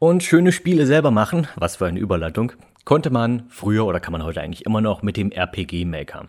[0.00, 2.52] Und schöne Spiele selber machen, was für eine Überleitung,
[2.84, 6.28] konnte man früher oder kann man heute eigentlich immer noch mit dem RPG Maker.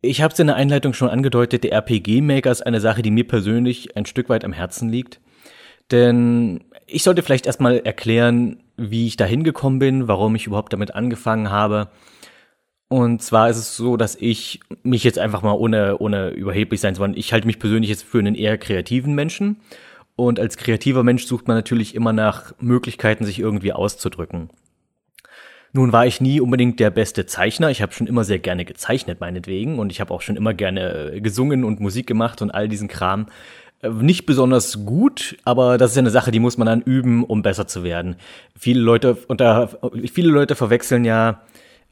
[0.00, 3.10] Ich habe es in der Einleitung schon angedeutet, der RPG Maker ist eine Sache, die
[3.10, 5.20] mir persönlich ein Stück weit am Herzen liegt.
[5.90, 10.94] Denn ich sollte vielleicht erstmal erklären, wie ich da hingekommen bin, warum ich überhaupt damit
[10.94, 11.88] angefangen habe.
[12.86, 16.94] Und zwar ist es so, dass ich mich jetzt einfach mal ohne, ohne überheblich sein
[16.94, 19.60] zu wollen, ich halte mich persönlich jetzt für einen eher kreativen Menschen.
[20.16, 24.50] Und als kreativer Mensch sucht man natürlich immer nach Möglichkeiten, sich irgendwie auszudrücken.
[25.72, 27.70] Nun war ich nie unbedingt der beste Zeichner.
[27.70, 29.78] Ich habe schon immer sehr gerne gezeichnet, meinetwegen.
[29.78, 32.88] Und ich habe auch schon immer gerne äh, gesungen und Musik gemacht und all diesen
[32.88, 33.26] Kram.
[33.82, 37.42] Äh, nicht besonders gut, aber das ist eine Sache, die muss man dann üben, um
[37.42, 38.16] besser zu werden.
[38.58, 39.70] Viele Leute unter,
[40.12, 41.42] viele Leute verwechseln ja,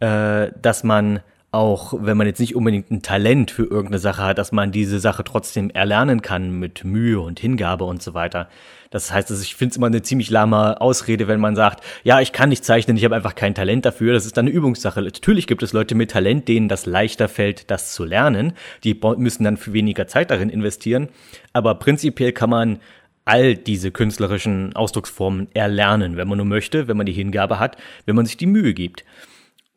[0.00, 1.20] äh, dass man
[1.50, 5.00] auch wenn man jetzt nicht unbedingt ein Talent für irgendeine Sache hat, dass man diese
[5.00, 8.48] Sache trotzdem erlernen kann mit Mühe und Hingabe und so weiter.
[8.90, 12.32] Das heißt, ich finde es immer eine ziemlich lahme Ausrede, wenn man sagt, ja, ich
[12.32, 14.12] kann nicht zeichnen, ich habe einfach kein Talent dafür.
[14.12, 15.00] Das ist dann eine Übungssache.
[15.00, 18.52] Natürlich gibt es Leute mit Talent, denen das leichter fällt, das zu lernen.
[18.84, 21.08] Die müssen dann für weniger Zeit darin investieren.
[21.54, 22.78] Aber prinzipiell kann man
[23.24, 28.16] all diese künstlerischen Ausdrucksformen erlernen, wenn man nur möchte, wenn man die Hingabe hat, wenn
[28.16, 29.04] man sich die Mühe gibt.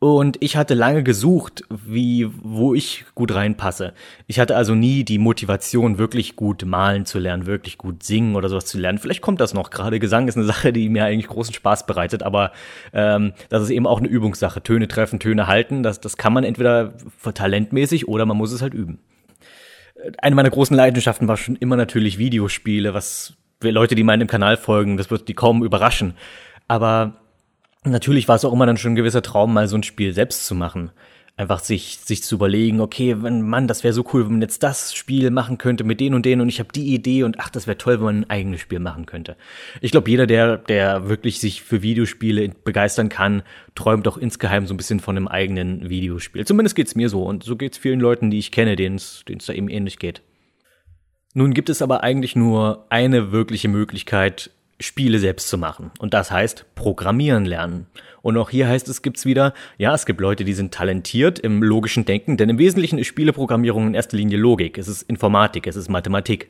[0.02, 3.92] Und ich hatte lange gesucht, wie, wo ich gut reinpasse.
[4.26, 8.48] Ich hatte also nie die Motivation, wirklich gut malen zu lernen, wirklich gut singen oder
[8.48, 8.98] sowas zu lernen.
[8.98, 9.70] Vielleicht kommt das noch.
[9.70, 12.50] Gerade Gesang ist eine Sache, die mir eigentlich großen Spaß bereitet, aber
[12.92, 14.60] ähm, das ist eben auch eine Übungssache.
[14.60, 15.84] Töne treffen, Töne halten.
[15.84, 16.94] Das, das kann man entweder
[17.32, 18.98] talentmäßig oder man muss es halt üben.
[20.18, 24.96] Eine meiner großen Leidenschaften war schon immer natürlich Videospiele, was Leute, die meinem Kanal folgen,
[24.96, 26.14] das wird die kaum überraschen.
[26.66, 27.21] Aber
[27.84, 30.46] natürlich war es auch immer dann schon ein gewisser Traum, mal so ein Spiel selbst
[30.46, 30.90] zu machen.
[31.34, 34.62] Einfach sich, sich zu überlegen, okay, wenn, Mann, das wäre so cool, wenn man jetzt
[34.62, 37.48] das Spiel machen könnte mit denen und denen und ich habe die Idee und ach,
[37.48, 39.36] das wäre toll, wenn man ein eigenes Spiel machen könnte.
[39.80, 43.42] Ich glaube, jeder, der, der wirklich sich für Videospiele begeistern kann,
[43.74, 46.44] träumt auch insgeheim so ein bisschen von einem eigenen Videospiel.
[46.44, 49.54] Zumindest geht's mir so und so geht's vielen Leuten, die ich kenne, denen es da
[49.54, 50.22] eben ähnlich geht.
[51.34, 54.50] Nun gibt es aber eigentlich nur eine wirkliche Möglichkeit,
[54.82, 55.90] Spiele selbst zu machen.
[55.98, 57.86] Und das heißt Programmieren lernen.
[58.22, 61.62] Und auch hier heißt es, gibt's wieder, ja, es gibt Leute, die sind talentiert im
[61.62, 64.78] logischen Denken, denn im Wesentlichen ist Spieleprogrammierung in erster Linie Logik.
[64.78, 66.48] Es ist Informatik, es ist Mathematik.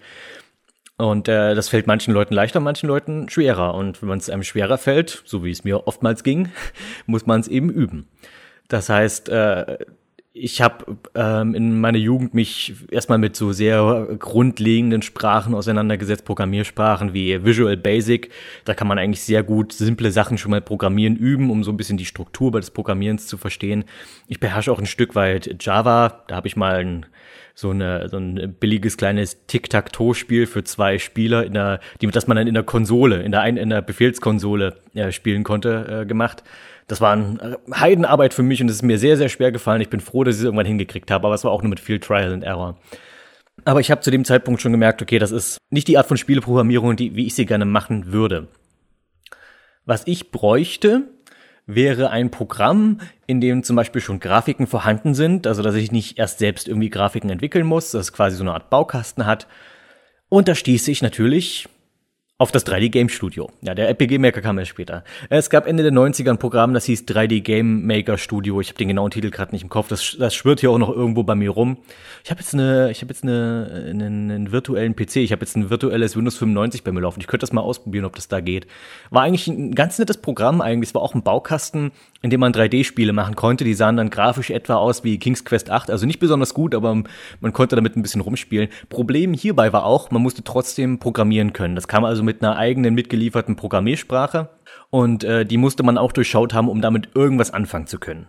[0.99, 3.75] Und äh, das fällt manchen Leuten leichter, manchen Leuten schwerer.
[3.75, 6.51] Und wenn es einem schwerer fällt, so wie es mir oftmals ging,
[7.07, 8.07] muss man es eben üben.
[8.69, 9.79] Das heißt, äh,
[10.35, 17.13] ich habe ähm, in meiner Jugend mich erstmal mit so sehr grundlegenden Sprachen auseinandergesetzt, Programmiersprachen
[17.13, 18.31] wie Visual Basic.
[18.65, 21.77] Da kann man eigentlich sehr gut simple Sachen schon mal programmieren üben, um so ein
[21.77, 23.85] bisschen die Struktur des Programmierens zu verstehen.
[24.27, 26.25] Ich beherrsche auch ein Stück weit Java.
[26.29, 27.07] Da habe ich mal ein,
[27.55, 32.39] so, eine, so ein billiges kleines Tic-Tac-Toe-Spiel für zwei Spieler, in der, die, das man
[32.39, 36.43] dann in der Konsole, in der, in der Befehlskonsole äh, spielen konnte, äh, gemacht
[36.93, 39.81] das war eine Heidenarbeit für mich und es ist mir sehr, sehr schwer gefallen.
[39.81, 41.81] Ich bin froh, dass ich es irgendwann hingekriegt habe, aber es war auch nur mit
[41.81, 42.77] viel Trial and Error.
[43.65, 46.19] Aber ich habe zu dem Zeitpunkt schon gemerkt, okay, das ist nicht die Art von
[46.19, 48.49] Spieleprogrammierung, die, wie ich sie gerne machen würde.
[49.87, 51.05] Was ich bräuchte,
[51.65, 56.19] wäre ein Programm, in dem zum Beispiel schon Grafiken vorhanden sind, also dass ich nicht
[56.19, 59.47] erst selbst irgendwie Grafiken entwickeln muss, dass es quasi so eine Art Baukasten hat.
[60.29, 61.71] Und da stieß ich natürlich
[62.43, 63.51] auf das 3D Game Studio.
[63.61, 65.05] Ja, der RPG Maker kam erst später.
[65.31, 68.61] Es gab Ende der 90er ein Programm, das hieß 3D Game Maker Studio.
[68.61, 69.87] Ich habe den genauen Titel gerade nicht im Kopf.
[69.87, 71.77] Das, das schwirrt hier auch noch irgendwo bei mir rum.
[72.25, 75.19] Ich habe jetzt eine, ich habe jetzt eine, einen, einen virtuellen PC.
[75.19, 77.21] Ich habe jetzt ein virtuelles Windows 95 bei mir laufen.
[77.21, 78.67] Ich könnte das mal ausprobieren, ob das da geht.
[79.11, 80.91] War eigentlich ein ganz nettes Programm eigentlich.
[80.91, 81.93] Es war auch ein Baukasten,
[82.23, 83.63] in dem man 3D-Spiele machen konnte.
[83.63, 85.91] Die sahen dann grafisch etwa aus wie King's Quest 8.
[85.91, 87.05] Also nicht besonders gut, aber
[87.41, 88.69] man konnte damit ein bisschen rumspielen.
[88.89, 91.77] Problem hierbei war auch, man musste trotzdem programmieren können.
[91.77, 94.49] Das kam also mit einer eigenen mitgelieferten Programmiersprache
[94.91, 98.29] und äh, die musste man auch durchschaut haben, um damit irgendwas anfangen zu können.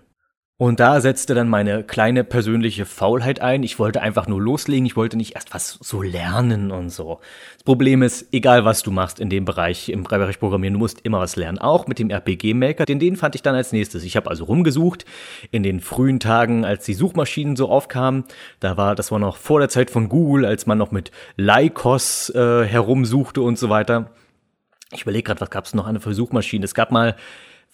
[0.58, 3.64] Und da setzte dann meine kleine persönliche Faulheit ein.
[3.64, 4.86] Ich wollte einfach nur loslegen.
[4.86, 7.19] Ich wollte nicht erst was so lernen und so.
[7.56, 11.02] Das Problem ist, egal was du machst in dem Bereich, im Bereich Programmieren, du musst
[11.02, 11.58] immer was lernen.
[11.58, 12.85] Auch mit dem RPG-Maker.
[12.85, 14.03] Den, den fand ich dann als nächstes.
[14.03, 15.05] Ich habe also rumgesucht
[15.50, 18.23] in den frühen Tagen, als die Suchmaschinen so aufkamen.
[18.59, 22.29] Da war, das war noch vor der Zeit von Google, als man noch mit Lycos
[22.29, 24.11] äh, herumsuchte und so weiter.
[24.94, 26.64] Ich überlege gerade, was gab es noch eine für Suchmaschinen?
[26.64, 27.16] Es gab mal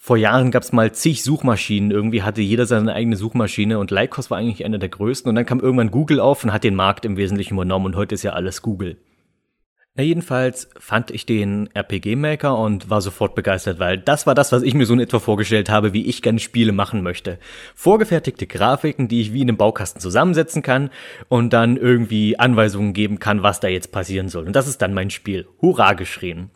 [0.02, 1.90] vor Jahren gab es mal zig Suchmaschinen.
[1.90, 5.28] Irgendwie hatte jeder seine eigene Suchmaschine und Lycos war eigentlich einer der größten.
[5.28, 8.14] Und dann kam irgendwann Google auf und hat den Markt im Wesentlichen übernommen und heute
[8.14, 8.96] ist ja alles Google.
[9.94, 14.62] Na jedenfalls fand ich den RPG-Maker und war sofort begeistert, weil das war das, was
[14.62, 17.38] ich mir so in etwa vorgestellt habe, wie ich gerne Spiele machen möchte.
[17.74, 20.88] Vorgefertigte Grafiken, die ich wie in einem Baukasten zusammensetzen kann
[21.28, 24.46] und dann irgendwie Anweisungen geben kann, was da jetzt passieren soll.
[24.46, 25.46] Und das ist dann mein Spiel.
[25.60, 26.50] Hurra geschrien.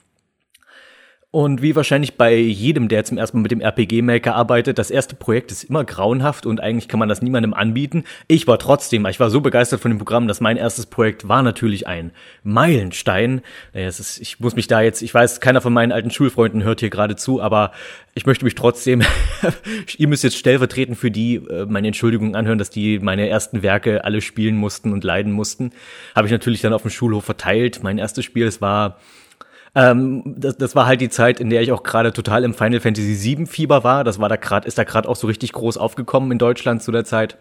[1.34, 5.16] Und wie wahrscheinlich bei jedem, der zum ersten Mal mit dem RPG-Maker arbeitet, das erste
[5.16, 8.04] Projekt ist immer grauenhaft und eigentlich kann man das niemandem anbieten.
[8.28, 11.42] Ich war trotzdem, ich war so begeistert von dem Programm, dass mein erstes Projekt war
[11.42, 12.12] natürlich ein
[12.44, 13.40] Meilenstein.
[13.72, 16.90] Ist, ich muss mich da jetzt, ich weiß, keiner von meinen alten Schulfreunden hört hier
[16.90, 17.72] gerade zu, aber
[18.14, 19.02] ich möchte mich trotzdem,
[19.98, 24.04] ihr müsst jetzt stellvertretend für die äh, meine Entschuldigung anhören, dass die meine ersten Werke
[24.04, 25.72] alle spielen mussten und leiden mussten.
[26.14, 27.82] Habe ich natürlich dann auf dem Schulhof verteilt.
[27.82, 28.98] Mein erstes Spiel, es war
[29.75, 32.81] ähm, das, das war halt die Zeit, in der ich auch gerade total im Final
[32.81, 34.05] Fantasy VII Fieber war.
[34.05, 36.93] Das war da gerade, ist da gerade auch so richtig groß aufgekommen in Deutschland zu
[36.93, 37.37] der Zeit.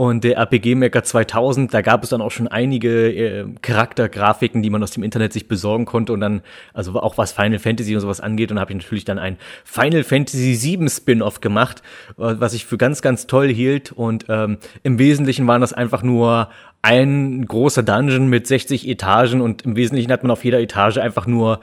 [0.00, 4.70] Und der RPG Maker 2000, da gab es dann auch schon einige äh, Charaktergrafiken, die
[4.70, 6.42] man aus dem Internet sich besorgen konnte und dann,
[6.72, 8.52] also auch was Final Fantasy und sowas angeht.
[8.52, 11.82] Und habe ich natürlich dann ein Final Fantasy 7 Spin-off gemacht,
[12.16, 13.90] was ich für ganz, ganz toll hielt.
[13.90, 16.48] Und ähm, im Wesentlichen waren das einfach nur
[16.82, 21.26] ein großer Dungeon mit 60 Etagen und im Wesentlichen hat man auf jeder Etage einfach
[21.26, 21.60] nur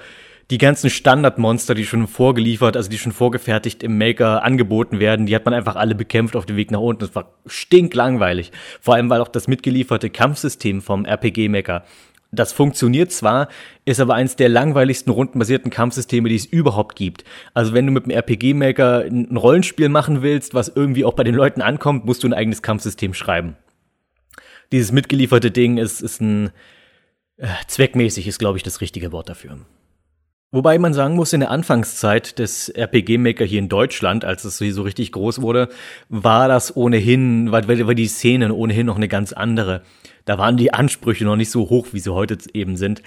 [0.52, 5.36] die ganzen Standardmonster, die schon vorgeliefert, also die schon vorgefertigt im Maker angeboten werden, die
[5.36, 7.00] hat man einfach alle bekämpft auf dem Weg nach unten.
[7.00, 8.52] Das war stinklangweilig.
[8.80, 11.84] Vor allem, weil auch das mitgelieferte Kampfsystem vom RPG-Maker
[12.36, 13.48] das funktioniert zwar,
[13.86, 17.24] ist aber eins der langweiligsten rundenbasierten Kampfsysteme, die es überhaupt gibt.
[17.54, 21.36] Also wenn du mit dem RPG-Maker ein Rollenspiel machen willst, was irgendwie auch bei den
[21.36, 23.56] Leuten ankommt, musst du ein eigenes Kampfsystem schreiben.
[24.72, 26.52] Dieses mitgelieferte Ding ist, ist ein
[27.38, 29.60] äh, zweckmäßig, ist glaube ich das richtige Wort dafür.
[30.56, 34.84] Wobei man sagen muss, in der Anfangszeit des RPG-Maker hier in Deutschland, als es so
[34.84, 35.68] richtig groß wurde,
[36.08, 39.82] war das ohnehin, war, die Szene ohnehin noch eine ganz andere.
[40.24, 43.02] Da waren die Ansprüche noch nicht so hoch, wie sie heute eben sind.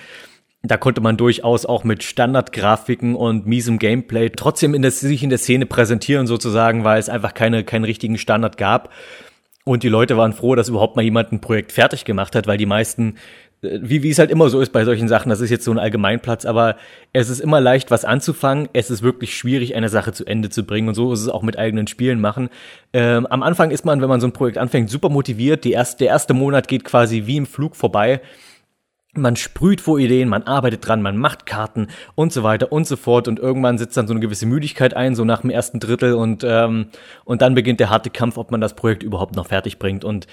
[0.63, 5.31] Da konnte man durchaus auch mit Standardgrafiken und miesem Gameplay trotzdem in der, sich in
[5.31, 8.91] der Szene präsentieren sozusagen, weil es einfach keine, keinen richtigen Standard gab.
[9.69, 12.59] Und die Leute waren froh, dass überhaupt mal jemand ein Projekt fertig gemacht hat, weil
[12.59, 13.15] die meisten
[13.61, 15.79] wie, wie es halt immer so ist bei solchen Sachen, das ist jetzt so ein
[15.79, 16.77] Allgemeinplatz, aber
[17.13, 18.69] es ist immer leicht, was anzufangen.
[18.73, 21.43] Es ist wirklich schwierig, eine Sache zu Ende zu bringen und so ist es auch
[21.43, 22.51] mit eigenen Spielen machen.
[22.93, 25.65] Ähm, am Anfang ist man, wenn man so ein Projekt anfängt, super motiviert.
[25.65, 28.21] Die erste, der erste Monat geht quasi wie im Flug vorbei.
[29.15, 32.97] Man sprüht vor Ideen, man arbeitet dran, man macht Karten und so weiter und so
[32.97, 36.13] fort und irgendwann sitzt dann so eine gewisse Müdigkeit ein, so nach dem ersten Drittel
[36.13, 36.89] und ähm,
[37.25, 40.27] und dann beginnt der harte Kampf, ob man das Projekt überhaupt noch fertig bringt und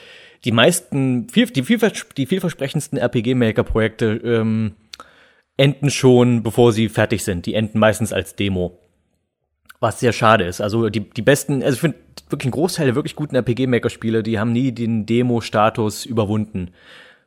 [0.45, 4.75] die meisten, viel, die, vielvers die vielversprechendsten RPG-Maker-Projekte ähm,
[5.57, 7.45] enden schon, bevor sie fertig sind.
[7.45, 8.79] Die enden meistens als Demo.
[9.79, 10.61] Was sehr schade ist.
[10.61, 11.97] Also die, die besten, also ich finde
[12.29, 16.71] wirklich ein Großteil der wirklich guten RPG-Maker-Spiele, die haben nie den Demo-Status überwunden.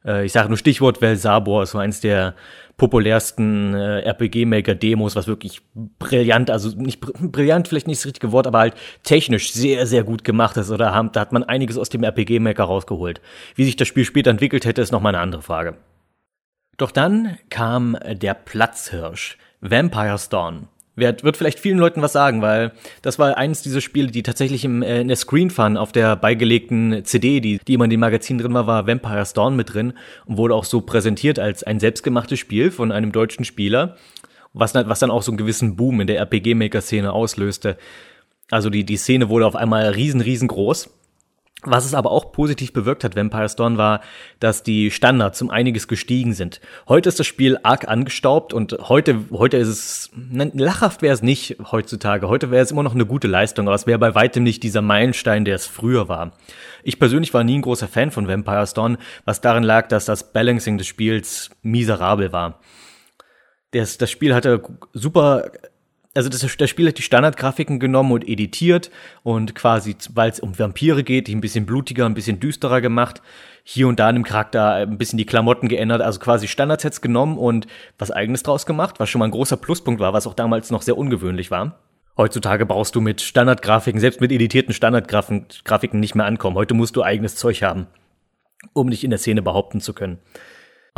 [0.08, 2.34] Äh, ich sage nur Stichwort Velsabor, so eins der
[2.76, 5.60] populärsten äh, RPG-Maker-Demos, was wirklich
[5.98, 10.04] brillant, also nicht br brillant, vielleicht nicht das richtige Wort, aber halt technisch sehr, sehr
[10.04, 10.70] gut gemacht ist.
[10.70, 13.20] Oder haben, da hat man einiges aus dem RPG-Maker rausgeholt.
[13.54, 15.76] Wie sich das Spiel später entwickelt hätte, ist nochmal eine andere Frage.
[16.76, 20.68] Doch dann kam der Platzhirsch, Vampire's Dawn
[20.98, 22.72] wird, wird vielleicht vielen Leuten was sagen, weil
[23.02, 26.16] das war eines dieser Spiele, die tatsächlich im, äh, in der Screen Fun auf der
[26.16, 29.94] beigelegten CD, die, die immer in dem Magazin drin war, war Vampire's Dawn mit drin
[30.26, 33.96] und wurde auch so präsentiert als ein selbstgemachtes Spiel von einem deutschen Spieler,
[34.52, 37.76] was, was dann auch so einen gewissen Boom in der RPG-Maker-Szene auslöste.
[38.50, 40.90] Also die, die Szene wurde auf einmal riesen, riesengroß.
[41.62, 44.00] Was es aber auch positiv bewirkt hat, Vampire Dawn, war,
[44.38, 46.60] dass die Standards um einiges gestiegen sind.
[46.86, 51.56] Heute ist das Spiel arg angestaubt und heute, heute ist es, lachhaft wäre es nicht
[51.72, 52.28] heutzutage.
[52.28, 54.82] Heute wäre es immer noch eine gute Leistung, aber es wäre bei weitem nicht dieser
[54.82, 56.32] Meilenstein, der es früher war.
[56.84, 60.32] Ich persönlich war nie ein großer Fan von Vampire Dawn, was darin lag, dass das
[60.32, 62.60] Balancing des Spiels miserabel war.
[63.72, 65.50] Das, das Spiel hatte super
[66.14, 68.90] also das, das Spiel hat die Standardgrafiken genommen und editiert
[69.22, 73.22] und quasi, weil es um Vampire geht, die ein bisschen blutiger, ein bisschen düsterer gemacht.
[73.62, 77.36] Hier und da in dem Charakter ein bisschen die Klamotten geändert, also quasi Standardsets genommen
[77.36, 77.66] und
[77.98, 80.82] was eigenes draus gemacht, was schon mal ein großer Pluspunkt war, was auch damals noch
[80.82, 81.78] sehr ungewöhnlich war.
[82.16, 86.56] Heutzutage brauchst du mit Standardgrafiken, selbst mit editierten Standardgrafiken nicht mehr ankommen.
[86.56, 87.86] Heute musst du eigenes Zeug haben,
[88.72, 90.18] um dich in der Szene behaupten zu können.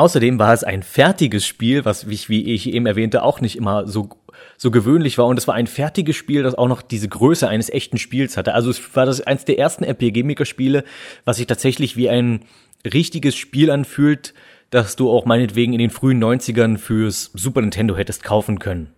[0.00, 4.08] Außerdem war es ein fertiges Spiel, was, wie ich eben erwähnte, auch nicht immer so,
[4.56, 5.26] so gewöhnlich war.
[5.26, 8.54] Und es war ein fertiges Spiel, das auch noch diese Größe eines echten Spiels hatte.
[8.54, 10.84] Also es war das eines der ersten RPG-Maker-Spiele,
[11.26, 12.46] was sich tatsächlich wie ein
[12.82, 14.32] richtiges Spiel anfühlt,
[14.70, 18.94] das du auch meinetwegen in den frühen 90ern fürs Super Nintendo hättest kaufen können.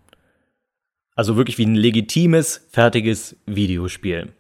[1.17, 4.35] Also wirklich wie ein legitimes, fertiges Videospiel.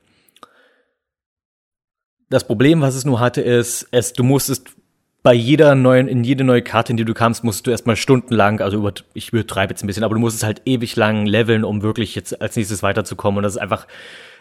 [2.30, 4.76] Das Problem, was es nur hatte, ist, es, du musstest
[5.22, 8.60] bei jeder neuen, in jede neue Karte, in die du kamst, musst du erstmal stundenlang,
[8.60, 11.64] also über, ich übertreibe jetzt ein bisschen, aber du musst es halt ewig lang leveln,
[11.64, 13.38] um wirklich jetzt als nächstes weiterzukommen.
[13.38, 13.86] Und das ist einfach,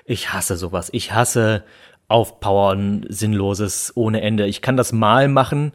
[0.06, 0.90] ich hasse sowas.
[0.92, 1.64] Ich hasse
[2.08, 4.48] Aufpowern, Sinnloses ohne Ende.
[4.48, 5.72] Ich kann das mal machen,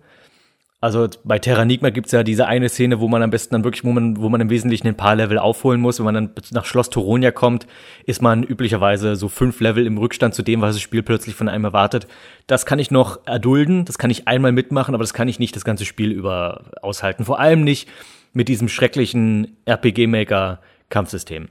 [0.87, 3.91] Also bei Terranigma gibt's ja diese eine Szene, wo man am besten dann wirklich, wo
[3.91, 5.99] man, wo man im Wesentlichen ein paar Level aufholen muss.
[5.99, 7.67] Wenn man dann nach Schloss Toronia kommt,
[8.05, 11.49] ist man üblicherweise so fünf Level im Rückstand zu dem, was das Spiel plötzlich von
[11.49, 12.07] einem erwartet.
[12.47, 15.57] Das kann ich noch erdulden, das kann ich einmal mitmachen, aber das kann ich nicht
[15.57, 17.25] das ganze Spiel über aushalten.
[17.25, 17.89] Vor allem nicht
[18.33, 21.49] mit diesem schrecklichen RPG-Maker-Kampfsystem.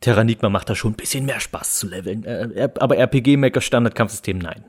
[0.00, 2.24] Terranigma macht da schon ein bisschen mehr Spaß zu leveln.
[2.24, 4.66] Äh, aber RPG-Maker Standard-Kampfsystem, nein.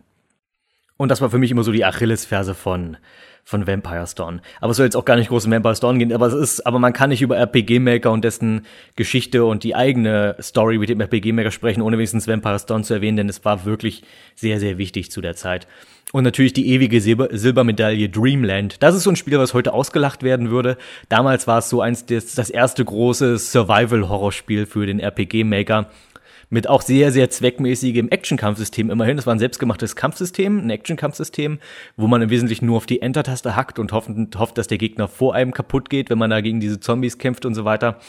[0.95, 2.95] Und das war für mich immer so die Achillesferse von
[3.43, 4.41] von Vampire's Dawn.
[4.60, 6.65] Aber es soll jetzt auch gar nicht groß um Vampire's Dawn gehen, aber es ist,
[6.65, 10.89] aber man kann nicht über RPG Maker und dessen Geschichte und die eigene Story mit
[10.89, 14.03] dem RPG Maker sprechen, ohne wenigstens Vampire's Dawn zu erwähnen, denn es war wirklich
[14.36, 15.67] sehr, sehr wichtig zu der Zeit.
[16.12, 18.83] Und natürlich die ewige Silber Silbermedaille Dreamland.
[18.83, 20.77] Das ist so ein Spiel, was heute ausgelacht werden würde.
[21.07, 25.89] Damals war es so eins, das, das erste große Survival-Horror-Spiel für den RPG-Maker
[26.51, 29.15] mit auch sehr, sehr zweckmäßigem Action-Kampfsystem immerhin.
[29.15, 31.60] Das war ein selbstgemachtes Kampfsystem, ein Action-Kampfsystem,
[31.96, 35.08] wo man im Wesentlichen nur auf die Enter-Taste hackt und hofft, hofft, dass der Gegner
[35.08, 38.00] vor einem kaputt geht, wenn man da gegen diese Zombies kämpft und so weiter.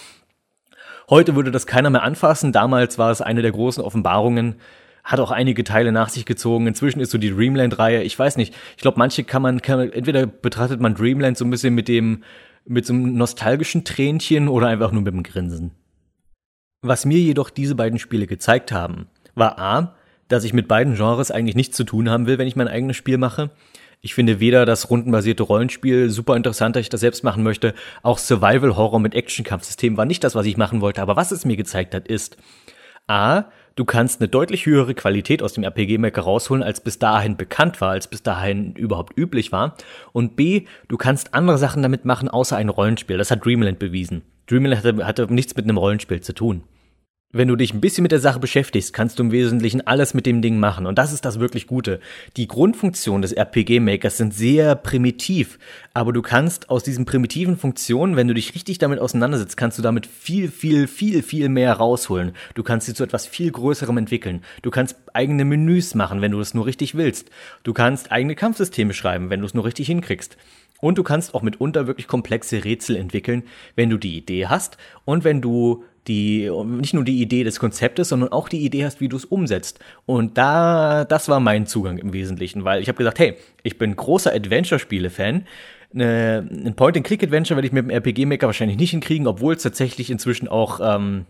[1.08, 2.50] Heute würde das keiner mehr anfassen.
[2.50, 4.56] Damals war es eine der großen Offenbarungen.
[5.04, 6.66] Hat auch einige Teile nach sich gezogen.
[6.66, 10.26] Inzwischen ist so die Dreamland-Reihe, ich weiß nicht, ich glaube, manche kann man, kann, entweder
[10.26, 12.24] betrachtet man Dreamland so ein bisschen mit dem,
[12.64, 15.70] mit so einem nostalgischen Tränchen oder einfach nur mit dem Grinsen.
[16.84, 19.94] Was mir jedoch diese beiden Spiele gezeigt haben, war A,
[20.26, 22.96] dass ich mit beiden Genres eigentlich nichts zu tun haben will, wenn ich mein eigenes
[22.96, 23.50] Spiel mache.
[24.00, 28.18] Ich finde weder das rundenbasierte Rollenspiel super interessant, dass ich das selbst machen möchte, auch
[28.18, 31.56] Survival Horror mit Action-Kampfsystem war nicht das, was ich machen wollte, aber was es mir
[31.56, 32.36] gezeigt hat, ist
[33.06, 33.44] A,
[33.76, 37.90] du kannst eine deutlich höhere Qualität aus dem RPG-Maker rausholen, als bis dahin bekannt war,
[37.90, 39.76] als bis dahin überhaupt üblich war.
[40.10, 43.18] Und B, du kannst andere Sachen damit machen, außer ein Rollenspiel.
[43.18, 44.22] Das hat Dreamland bewiesen.
[44.52, 46.62] Dreamland hatte, hatte nichts mit einem Rollenspiel zu tun.
[47.34, 50.26] Wenn du dich ein bisschen mit der Sache beschäftigst, kannst du im Wesentlichen alles mit
[50.26, 50.84] dem Ding machen.
[50.84, 51.98] Und das ist das wirklich Gute.
[52.36, 55.58] Die Grundfunktionen des RPG-Makers sind sehr primitiv.
[55.94, 59.82] Aber du kannst aus diesen primitiven Funktionen, wenn du dich richtig damit auseinandersetzt, kannst du
[59.82, 62.32] damit viel, viel, viel, viel mehr rausholen.
[62.52, 64.42] Du kannst sie zu etwas viel Größerem entwickeln.
[64.60, 67.30] Du kannst eigene Menüs machen, wenn du es nur richtig willst.
[67.62, 70.36] Du kannst eigene Kampfsysteme schreiben, wenn du es nur richtig hinkriegst.
[70.82, 73.44] Und du kannst auch mitunter wirklich komplexe Rätsel entwickeln,
[73.76, 78.08] wenn du die Idee hast und wenn du die nicht nur die Idee des Konzeptes,
[78.08, 79.78] sondern auch die Idee hast, wie du es umsetzt.
[80.06, 83.94] Und da, das war mein Zugang im Wesentlichen, weil ich habe gesagt, hey, ich bin
[83.94, 85.46] großer Adventure-Spiele-Fan.
[85.94, 90.80] Ein Point-and-Click-Adventure werde ich mit dem RPG-Maker wahrscheinlich nicht hinkriegen, obwohl es tatsächlich inzwischen auch
[90.82, 91.26] ähm,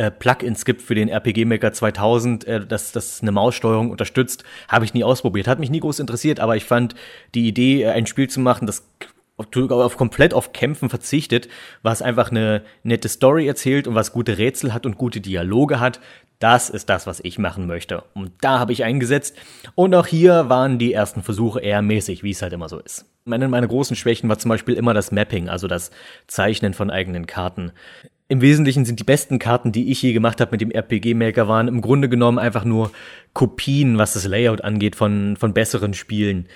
[0.00, 4.86] äh, Plugins gibt für den RPG Maker 2000, äh, das, das eine Maussteuerung unterstützt, habe
[4.86, 5.46] ich nie ausprobiert.
[5.46, 6.94] Hat mich nie groß interessiert, aber ich fand
[7.34, 8.88] die Idee, äh, ein Spiel zu machen, das
[9.36, 11.48] auf komplett auf Kämpfen verzichtet,
[11.82, 16.00] was einfach eine nette Story erzählt und was gute Rätsel hat und gute Dialoge hat.
[16.40, 18.02] Das ist das, was ich machen möchte.
[18.14, 19.36] Und da habe ich eingesetzt.
[19.74, 23.04] Und auch hier waren die ersten Versuche eher mäßig, wie es halt immer so ist.
[23.26, 25.90] Meine, meine großen Schwächen war zum Beispiel immer das Mapping, also das
[26.26, 27.72] Zeichnen von eigenen Karten.
[28.30, 31.66] Im Wesentlichen sind die besten Karten, die ich je gemacht habe mit dem RPG-Maker, waren
[31.66, 32.92] im Grunde genommen einfach nur
[33.32, 36.46] Kopien, was das Layout angeht, von, von besseren Spielen.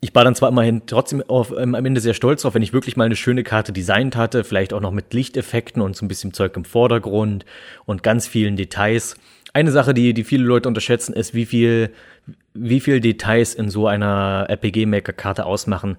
[0.00, 2.72] Ich war dann zwar immerhin trotzdem auf, ähm, am Ende sehr stolz drauf, wenn ich
[2.72, 6.08] wirklich mal eine schöne Karte designt hatte, vielleicht auch noch mit Lichteffekten und so ein
[6.08, 7.44] bisschen Zeug im Vordergrund
[7.86, 9.14] und ganz vielen Details.
[9.52, 11.90] Eine Sache, die, die viele Leute unterschätzen, ist, wie viel,
[12.54, 15.96] wie viel Details in so einer RPG-Maker-Karte ausmachen.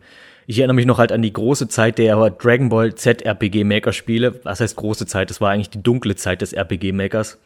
[0.47, 3.93] Ich erinnere mich noch halt an die große Zeit der Dragon Ball Z RPG Maker
[3.93, 4.39] Spiele.
[4.43, 5.29] Was heißt große Zeit?
[5.29, 7.39] Das war eigentlich die dunkle Zeit des RPG Makers.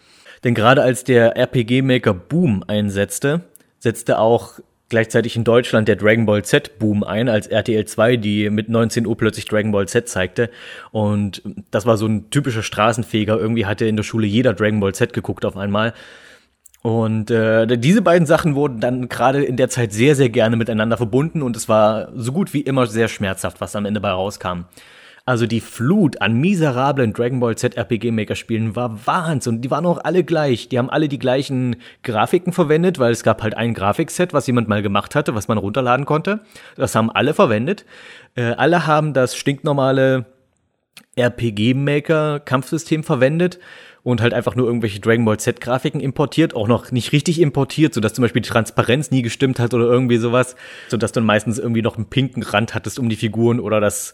[0.44, 3.42] Denn gerade als der RPG Maker Boom einsetzte,
[3.80, 4.60] setzte auch
[4.90, 9.06] gleichzeitig in Deutschland der Dragon Ball Z Boom ein, als RTL 2 die mit 19
[9.08, 10.50] Uhr plötzlich Dragon Ball Z zeigte.
[10.92, 13.38] Und das war so ein typischer Straßenfeger.
[13.38, 15.94] Irgendwie hatte in der Schule jeder Dragon Ball Z geguckt auf einmal.
[16.86, 20.98] Und äh, diese beiden Sachen wurden dann gerade in der Zeit sehr, sehr gerne miteinander
[20.98, 24.66] verbunden und es war so gut wie immer sehr schmerzhaft, was am Ende bei rauskam.
[25.26, 29.62] Also die Flut an miserablen Dragon Ball Z RPG Maker Spielen war Wahnsinn.
[29.62, 30.70] Die waren auch alle gleich.
[30.70, 34.68] Die haben alle die gleichen Grafiken verwendet, weil es gab halt ein Grafikset, was jemand
[34.68, 36.42] mal gemacht hatte, was man runterladen konnte.
[36.76, 37.84] Das haben alle verwendet.
[38.36, 40.26] Äh, alle haben das stinknormale
[41.16, 43.58] RPG Maker Kampfsystem verwendet
[44.06, 47.92] und halt einfach nur irgendwelche Dragon Ball Z Grafiken importiert, auch noch nicht richtig importiert,
[47.92, 50.56] so dass zum Beispiel die Transparenz nie gestimmt hat oder irgendwie sowas,
[50.90, 54.14] so dass du meistens irgendwie noch einen pinken Rand hattest um die Figuren oder das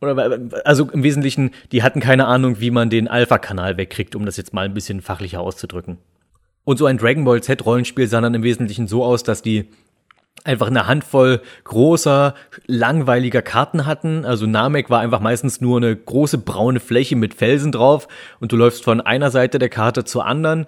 [0.00, 4.36] oder also im Wesentlichen, die hatten keine Ahnung, wie man den Alpha-Kanal wegkriegt, um das
[4.36, 5.98] jetzt mal ein bisschen fachlicher auszudrücken.
[6.62, 9.68] Und so ein Dragon Ball Z Rollenspiel sah dann im Wesentlichen so aus, dass die
[10.44, 12.34] einfach eine Handvoll großer,
[12.66, 14.24] langweiliger Karten hatten.
[14.24, 18.06] Also Namek war einfach meistens nur eine große braune Fläche mit Felsen drauf
[18.40, 20.66] und du läufst von einer Seite der Karte zur anderen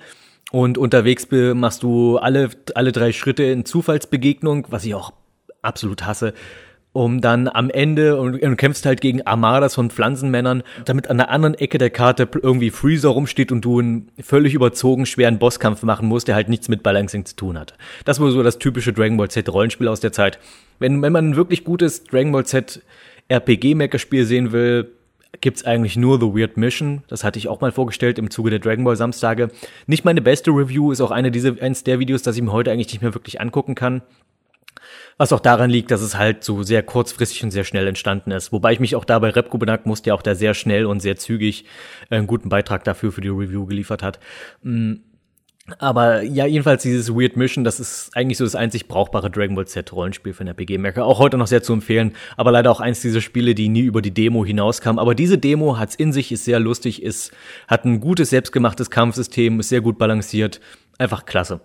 [0.50, 5.12] und unterwegs machst du alle, alle drei Schritte in Zufallsbegegnung, was ich auch
[5.62, 6.34] absolut hasse.
[6.96, 11.30] Um dann am Ende und, und kämpfst halt gegen Armadas von Pflanzenmännern, damit an der
[11.30, 16.08] anderen Ecke der Karte irgendwie Freezer rumsteht und du einen völlig überzogen schweren Bosskampf machen
[16.08, 17.74] musst, der halt nichts mit Balancing zu tun hat.
[18.04, 20.38] Das war so das typische Dragon Ball Z Rollenspiel aus der Zeit.
[20.78, 22.82] Wenn, wenn man ein wirklich gutes Dragon Ball Z
[23.28, 24.90] RPG-Maker-Spiel sehen will,
[25.40, 27.02] gibt's eigentlich nur The Weird Mission.
[27.08, 29.50] Das hatte ich auch mal vorgestellt im Zuge der Dragon Ball Samstage.
[29.86, 32.70] Nicht meine beste Review, ist auch eine dieser, eins der Videos, das ich mir heute
[32.72, 34.02] eigentlich nicht mehr wirklich angucken kann.
[35.18, 38.52] Was auch daran liegt, dass es halt so sehr kurzfristig und sehr schnell entstanden ist.
[38.52, 41.16] Wobei ich mich auch dabei Repko bedanken musste, der auch da sehr schnell und sehr
[41.16, 41.64] zügig
[42.10, 44.20] äh, einen guten Beitrag dafür für die Review geliefert hat.
[44.62, 44.96] Mm,
[45.78, 49.66] aber ja, jedenfalls dieses Weird Mission, das ist eigentlich so das einzig brauchbare Dragon Ball
[49.66, 51.04] Z Rollenspiel für den RPG-Merker.
[51.04, 54.02] Auch heute noch sehr zu empfehlen, aber leider auch eins dieser Spiele, die nie über
[54.02, 54.98] die Demo hinauskam.
[54.98, 57.32] Aber diese Demo hat's in sich, ist sehr lustig, ist,
[57.66, 60.60] hat ein gutes selbstgemachtes Kampfsystem, ist sehr gut balanciert.
[60.98, 61.60] Einfach klasse.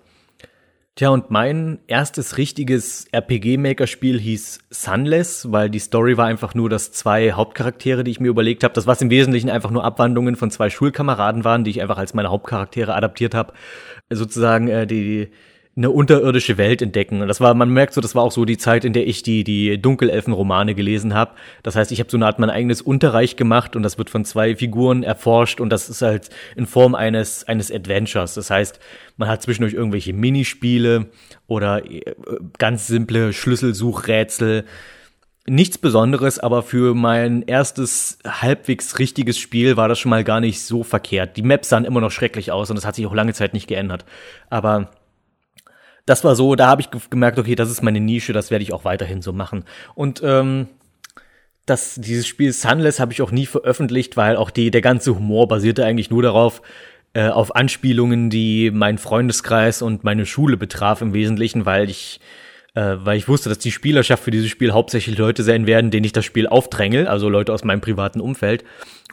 [0.96, 6.92] Tja, und mein erstes richtiges RPG-Maker-Spiel hieß Sunless, weil die Story war einfach nur, dass
[6.92, 10.52] zwei Hauptcharaktere, die ich mir überlegt habe, das was im Wesentlichen einfach nur Abwandlungen von
[10.52, 13.54] zwei Schulkameraden waren, die ich einfach als meine Hauptcharaktere adaptiert habe,
[14.10, 15.32] sozusagen äh, die
[15.78, 17.22] eine unterirdische Welt entdecken.
[17.22, 19.24] Und das war, man merkt so, das war auch so die Zeit, in der ich
[19.24, 21.32] die, die Dunkelelfen-Romane gelesen habe.
[21.64, 24.26] Das heißt, ich habe so eine Art mein eigenes Unterreich gemacht und das wird von
[24.26, 28.34] zwei Figuren erforscht und das ist halt in Form eines, eines Adventures.
[28.34, 28.82] Das heißt,
[29.16, 31.08] man hat zwischendurch irgendwelche Minispiele
[31.48, 32.02] oder äh,
[32.58, 34.66] ganz simple Schlüsselsuchrätsel.
[35.48, 40.62] Nichts Besonderes, aber für mein erstes halbwegs richtiges Spiel war das schon mal gar nicht
[40.62, 41.38] so verkehrt.
[41.38, 43.68] Die Maps sahen immer noch schrecklich aus und das hat sich auch lange Zeit nicht
[43.68, 44.06] geändert.
[44.50, 44.92] Aber
[46.12, 48.74] das war so, da habe ich gemerkt, okay, das ist meine Nische, das werde ich
[48.74, 49.64] auch weiterhin so machen.
[49.96, 50.68] Und ähm,
[51.66, 55.48] das, dieses Spiel Sunless habe ich auch nie veröffentlicht, weil auch die, der ganze Humor
[55.48, 56.62] basierte eigentlich nur darauf,
[57.14, 62.20] äh, auf Anspielungen, die mein Freundeskreis und meine Schule betraf im Wesentlichen, weil ich
[62.74, 66.06] äh, weil ich wusste, dass die Spielerschaft für dieses Spiel hauptsächlich Leute sein werden, denen
[66.06, 68.64] ich das Spiel aufdränge, also Leute aus meinem privaten Umfeld.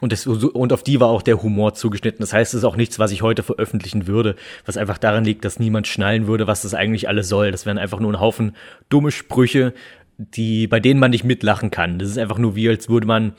[0.01, 2.21] Und, das, und auf die war auch der Humor zugeschnitten.
[2.21, 4.35] Das heißt, es ist auch nichts, was ich heute veröffentlichen würde,
[4.65, 7.51] was einfach daran liegt, dass niemand schnallen würde, was das eigentlich alles soll.
[7.51, 8.55] Das wären einfach nur ein Haufen
[8.87, 9.73] dumme Sprüche,
[10.17, 11.99] die, bei denen man nicht mitlachen kann.
[11.99, 13.33] Das ist einfach nur wie, als würde man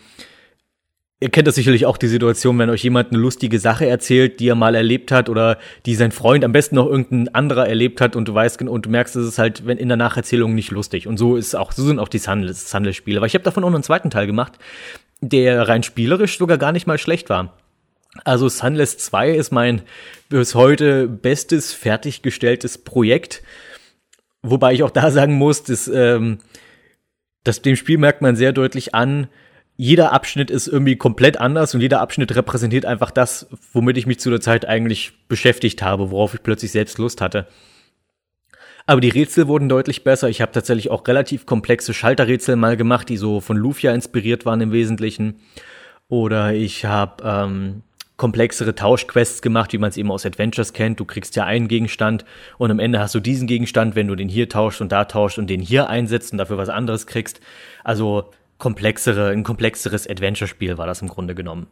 [1.23, 4.49] Ihr kennt das sicherlich auch die Situation, wenn euch jemand eine lustige Sache erzählt, die
[4.49, 8.17] er mal erlebt hat oder die sein Freund am besten noch irgendein anderer erlebt hat
[8.17, 11.07] und du weißt und du merkst, es ist halt wenn in der Nacherzählung nicht lustig.
[11.07, 13.21] Und so ist auch so sind auch die Sunless-Spiele.
[13.21, 14.55] Weil ich habe davon auch noch einen zweiten Teil gemacht,
[15.21, 17.55] der rein spielerisch sogar gar nicht mal schlecht war.
[18.25, 19.83] Also Sunless 2 ist mein
[20.31, 23.43] bis heute bestes fertiggestelltes Projekt.
[24.43, 26.39] Wobei ich auch da sagen muss, dass, ähm,
[27.45, 29.29] dass dem Spiel merkt man sehr deutlich an,
[29.81, 34.21] jeder Abschnitt ist irgendwie komplett anders und jeder Abschnitt repräsentiert einfach das, womit ich mich
[34.21, 37.47] zu der Zeit eigentlich beschäftigt habe, worauf ich plötzlich selbst Lust hatte.
[38.85, 40.29] Aber die Rätsel wurden deutlich besser.
[40.29, 44.61] Ich habe tatsächlich auch relativ komplexe Schalterrätsel mal gemacht, die so von Lufia inspiriert waren
[44.61, 45.41] im Wesentlichen.
[46.09, 47.83] Oder ich habe ähm,
[48.19, 51.01] komplexere Tauschquests gemacht, wie man es eben aus Adventures kennt.
[51.01, 52.27] Du kriegst ja einen Gegenstand
[52.59, 55.39] und am Ende hast du diesen Gegenstand, wenn du den hier tauschst und da tauschst
[55.39, 57.41] und den hier einsetzt und dafür was anderes kriegst.
[57.83, 61.67] Also komplexere, ein komplexeres Adventure-Spiel war das im Grunde genommen.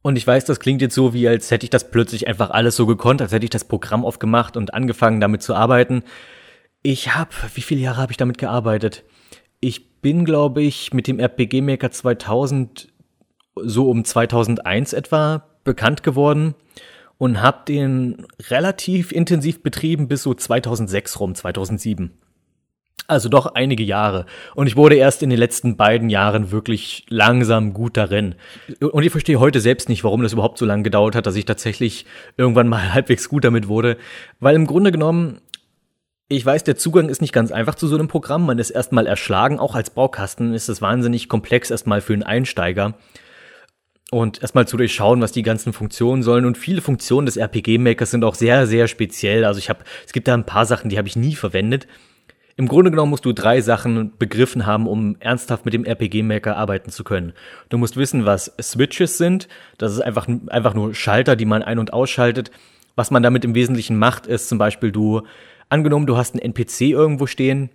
[0.00, 2.74] Und ich weiß, das klingt jetzt so, wie als hätte ich das plötzlich einfach alles
[2.74, 6.02] so gekonnt, als hätte ich das Programm aufgemacht und angefangen damit zu arbeiten.
[6.82, 9.04] Ich habe, wie viele Jahre habe ich damit gearbeitet?
[9.60, 12.88] Ich bin, glaube ich, mit dem RPG Maker 2000
[13.54, 16.54] so um 2001 etwa bekannt geworden
[17.18, 22.10] und habe den relativ intensiv betrieben bis so 2006 rum, 2007.
[23.08, 24.26] Also doch einige Jahre.
[24.54, 28.36] Und ich wurde erst in den letzten beiden Jahren wirklich langsam gut darin.
[28.80, 31.44] Und ich verstehe heute selbst nicht, warum das überhaupt so lange gedauert hat, dass ich
[31.44, 33.96] tatsächlich irgendwann mal halbwegs gut damit wurde.
[34.40, 35.40] Weil im Grunde genommen,
[36.28, 38.46] ich weiß, der Zugang ist nicht ganz einfach zu so einem Programm.
[38.46, 39.58] Man ist erstmal erschlagen.
[39.58, 42.94] Auch als Baukasten ist es wahnsinnig komplex erstmal für einen Einsteiger.
[44.12, 46.46] Und erstmal zu durchschauen, was die ganzen Funktionen sollen.
[46.46, 49.44] Und viele Funktionen des RPG-Makers sind auch sehr, sehr speziell.
[49.44, 51.88] Also ich habe, es gibt da ein paar Sachen, die habe ich nie verwendet.
[52.56, 56.90] Im Grunde genommen musst du drei Sachen begriffen haben, um ernsthaft mit dem RPG-Maker arbeiten
[56.90, 57.32] zu können.
[57.68, 59.48] Du musst wissen, was Switches sind.
[59.78, 62.50] Das ist einfach, einfach nur Schalter, die man ein- und ausschaltet.
[62.94, 65.22] Was man damit im Wesentlichen macht, ist zum Beispiel du,
[65.70, 67.70] angenommen, du hast einen NPC irgendwo stehen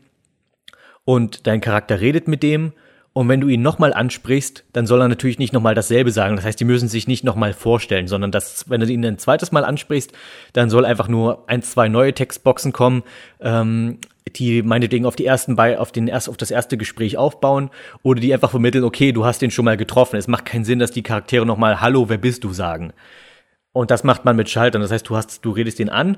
[1.05, 2.73] und dein Charakter redet mit dem
[3.13, 6.35] und wenn du ihn nochmal ansprichst, dann soll er natürlich nicht nochmal dasselbe sagen.
[6.35, 9.51] Das heißt, die müssen sich nicht nochmal vorstellen, sondern das, wenn du ihn ein zweites
[9.51, 10.11] Mal ansprichst,
[10.53, 13.03] dann soll einfach nur ein, zwei neue Textboxen kommen,
[13.39, 13.97] ähm,
[14.35, 17.71] die meinetwegen auf die ersten bei auf den erst auf das erste Gespräch aufbauen
[18.03, 20.17] oder die einfach vermitteln, okay, du hast den schon mal getroffen.
[20.17, 22.93] Es macht keinen Sinn, dass die Charaktere nochmal Hallo, wer bist du sagen.
[23.71, 24.81] Und das macht man mit Schaltern.
[24.81, 26.17] Das heißt, du hast, du redest den an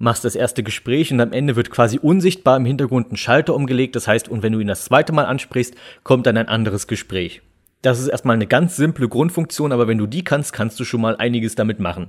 [0.00, 3.94] machst das erste Gespräch und am Ende wird quasi unsichtbar im Hintergrund ein Schalter umgelegt.
[3.94, 7.42] Das heißt, und wenn du ihn das zweite Mal ansprichst, kommt dann ein anderes Gespräch.
[7.82, 11.02] Das ist erstmal eine ganz simple Grundfunktion, aber wenn du die kannst, kannst du schon
[11.02, 12.08] mal einiges damit machen.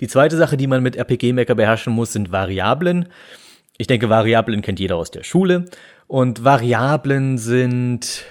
[0.00, 3.08] Die zweite Sache, die man mit RPG Maker beherrschen muss, sind Variablen.
[3.78, 5.64] Ich denke, Variablen kennt jeder aus der Schule.
[6.06, 8.24] Und Variablen sind.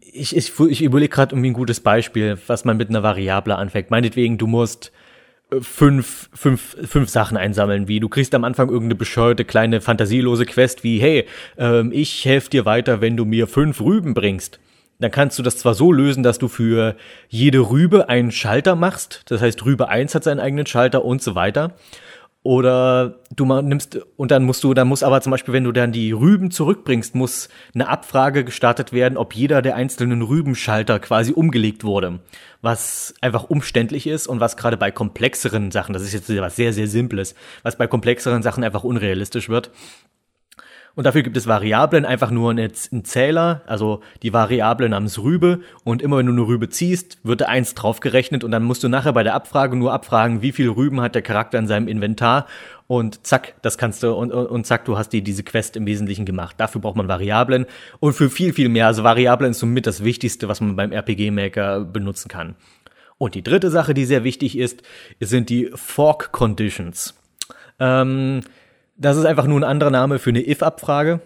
[0.00, 3.90] Ich, ich, ich überlege gerade irgendwie ein gutes Beispiel, was man mit einer Variable anfängt.
[3.90, 4.92] Meinetwegen, du musst
[5.60, 10.82] fünf, fünf, fünf Sachen einsammeln, wie du kriegst am Anfang irgendeine bescheuerte kleine fantasielose Quest
[10.82, 14.58] wie, hey, ähm, ich helfe dir weiter, wenn du mir fünf Rüben bringst
[14.98, 16.96] dann kannst du das zwar so lösen, dass du für
[17.28, 19.22] jede Rübe einen Schalter machst.
[19.26, 21.74] Das heißt, Rübe 1 hat seinen eigenen Schalter und so weiter.
[22.46, 25.90] Oder du nimmst, und dann musst du, dann muss aber zum Beispiel, wenn du dann
[25.90, 31.82] die Rüben zurückbringst, muss eine Abfrage gestartet werden, ob jeder der einzelnen Rübenschalter quasi umgelegt
[31.82, 32.20] wurde.
[32.62, 36.72] Was einfach umständlich ist und was gerade bei komplexeren Sachen, das ist jetzt was sehr,
[36.72, 39.72] sehr Simples, was bei komplexeren Sachen einfach unrealistisch wird.
[40.96, 42.72] Und dafür gibt es Variablen, einfach nur einen
[43.04, 45.60] Zähler, also die Variable namens Rübe.
[45.84, 48.88] Und immer wenn du eine Rübe ziehst, wird da eins draufgerechnet und dann musst du
[48.88, 52.46] nachher bei der Abfrage nur abfragen, wie viel Rüben hat der Charakter in seinem Inventar.
[52.86, 56.24] Und zack, das kannst du, und, und, zack, du hast dir diese Quest im Wesentlichen
[56.24, 56.56] gemacht.
[56.58, 57.66] Dafür braucht man Variablen
[58.00, 58.86] und für viel, viel mehr.
[58.86, 62.56] Also Variablen ist somit das Wichtigste, was man beim RPG-Maker benutzen kann.
[63.18, 64.82] Und die dritte Sache, die sehr wichtig ist,
[65.20, 67.14] sind die Fork Conditions.
[67.78, 68.40] Ähm,
[68.96, 71.20] das ist einfach nur ein anderer Name für eine if-Abfrage.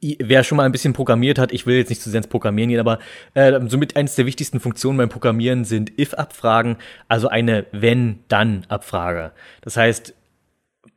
[0.00, 2.70] Wer schon mal ein bisschen programmiert hat, ich will jetzt nicht zu sehr ins Programmieren
[2.70, 2.98] gehen, aber
[3.34, 9.30] äh, somit eines der wichtigsten Funktionen beim Programmieren sind if-Abfragen, also eine wenn-dann-Abfrage.
[9.60, 10.14] Das heißt,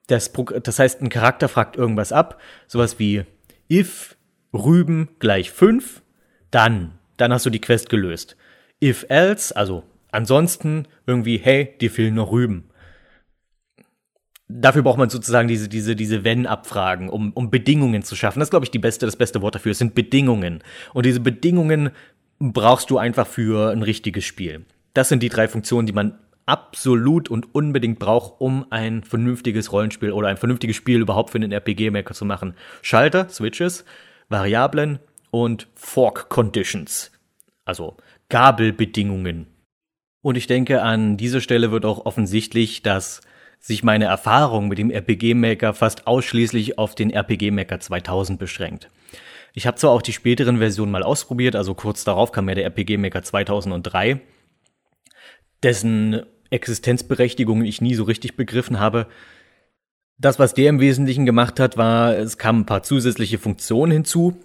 [0.07, 0.31] das,
[0.63, 3.25] das heißt, ein Charakter fragt irgendwas ab, sowas wie
[3.71, 4.15] if
[4.53, 6.01] Rüben gleich 5,
[6.49, 8.37] dann, dann hast du die Quest gelöst.
[8.83, 12.69] If else, also ansonsten irgendwie, hey, dir fehlen noch Rüben
[14.47, 18.39] dafür braucht man sozusagen diese, diese, diese Wenn-Abfragen, um, um Bedingungen zu schaffen.
[18.39, 19.71] Das ist, glaube ich, die beste, das beste Wort dafür.
[19.71, 20.63] Es sind Bedingungen.
[20.93, 21.91] Und diese Bedingungen
[22.39, 24.65] brauchst du einfach für ein richtiges Spiel.
[24.93, 30.11] Das sind die drei Funktionen, die man absolut und unbedingt braucht, um ein vernünftiges Rollenspiel
[30.11, 32.55] oder ein vernünftiges Spiel überhaupt für den RPG-Maker zu machen.
[32.81, 33.83] Schalter, Switches,
[34.29, 34.99] Variablen
[35.31, 37.11] und Fork Conditions.
[37.65, 37.97] Also
[38.29, 39.47] Gabelbedingungen.
[40.21, 43.21] Und ich denke, an dieser Stelle wird auch offensichtlich, dass
[43.65, 48.91] sich meine Erfahrung mit dem RPG Maker fast ausschließlich auf den RPG Maker 2000 beschränkt.
[49.55, 52.65] Ich habe zwar auch die späteren Versionen mal ausprobiert, also kurz darauf kam ja der
[52.65, 54.21] RPG Maker 2003,
[55.63, 59.07] dessen Existenzberechtigung ich nie so richtig begriffen habe.
[60.19, 64.37] Das, was der im Wesentlichen gemacht hat, war, es kamen ein paar zusätzliche Funktionen hinzu,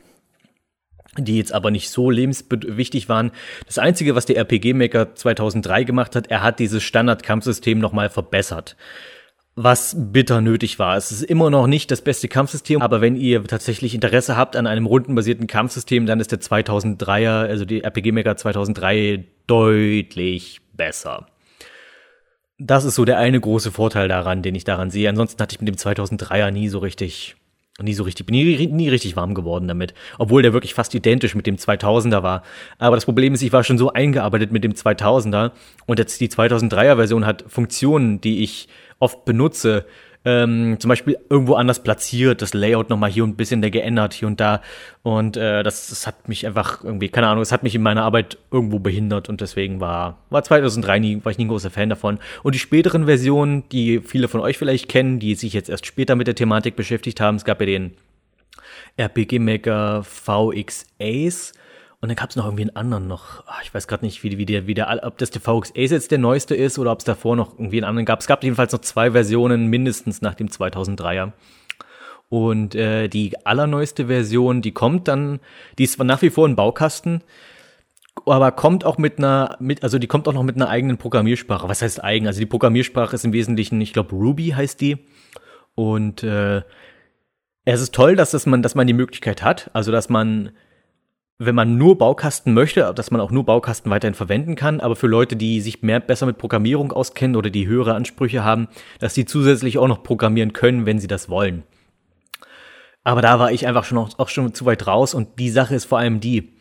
[1.19, 3.33] die jetzt aber nicht so lebenswichtig waren.
[3.67, 8.77] Das Einzige, was der RPG Maker 2003 gemacht hat, er hat dieses Standard-Kampfsystem nochmal verbessert
[9.57, 10.97] was bitter nötig war.
[10.97, 14.67] Es ist immer noch nicht das beste Kampfsystem, aber wenn ihr tatsächlich Interesse habt an
[14.67, 21.27] einem rundenbasierten Kampfsystem, dann ist der 2003er, also die RPG Maker 2003 deutlich besser.
[22.59, 25.09] Das ist so der eine große Vorteil daran, den ich daran sehe.
[25.09, 27.37] Ansonsten hatte ich mit dem 2003er nie so richtig
[27.83, 29.95] nie so richtig, bin nie, nie richtig warm geworden damit.
[30.19, 32.43] Obwohl der wirklich fast identisch mit dem 2000er war.
[32.79, 35.53] Aber das Problem ist, ich war schon so eingearbeitet mit dem 2000er
[35.87, 39.87] und jetzt die 2003er Version hat Funktionen, die ich oft benutze,
[40.25, 44.13] ähm, zum Beispiel irgendwo anders platziert, das Layout nochmal hier und ein bisschen der geändert,
[44.13, 44.61] hier und da.
[45.03, 48.03] Und äh, das, das hat mich einfach irgendwie, keine Ahnung, es hat mich in meiner
[48.03, 51.89] Arbeit irgendwo behindert und deswegen war, war 2003 nie, war ich nie ein großer Fan
[51.89, 52.19] davon.
[52.43, 56.17] Und die späteren Versionen, die viele von euch vielleicht kennen, die sich jetzt erst später
[56.17, 57.93] mit der Thematik beschäftigt haben, es gab ja den
[58.97, 61.53] RPG Maker VX Ace
[62.01, 63.45] und dann gab es noch irgendwie einen anderen noch.
[63.47, 65.91] Ach, ich weiß gerade nicht, wie, wie, der, wie der, ob das der VX Ace
[65.91, 68.21] jetzt der neueste ist oder ob es davor noch irgendwie einen anderen gab.
[68.21, 71.33] Es gab jedenfalls noch zwei Versionen mindestens nach dem 2003er.
[72.31, 75.41] Und äh, die allerneueste Version, die kommt dann,
[75.79, 77.23] die ist nach wie vor ein Baukasten,
[78.25, 81.69] aber kommt auch mit einer, mit, also die kommt auch noch mit einer eigenen Programmiersprache.
[81.69, 82.27] Was heißt eigen?
[82.27, 84.99] Also die Programmiersprache ist im Wesentlichen, ich glaube, Ruby heißt die.
[85.75, 86.63] Und äh,
[87.67, 90.53] es ist toll, dass das man, dass man die Möglichkeit hat, also dass man
[91.43, 95.07] wenn man nur Baukasten möchte, dass man auch nur Baukasten weiterhin verwenden kann, aber für
[95.07, 99.25] Leute, die sich mehr besser mit Programmierung auskennen oder die höhere Ansprüche haben, dass sie
[99.25, 101.63] zusätzlich auch noch programmieren können, wenn sie das wollen.
[103.05, 105.75] Aber da war ich einfach schon auch, auch schon zu weit raus und die Sache
[105.75, 106.53] ist vor allem die,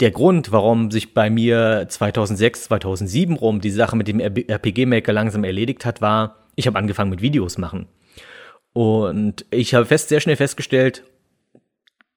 [0.00, 5.12] der Grund, warum sich bei mir 2006, 2007 rum die Sache mit dem RPG Maker
[5.12, 7.86] langsam erledigt hat, war, ich habe angefangen mit Videos machen.
[8.72, 11.04] Und ich habe fest, sehr schnell festgestellt,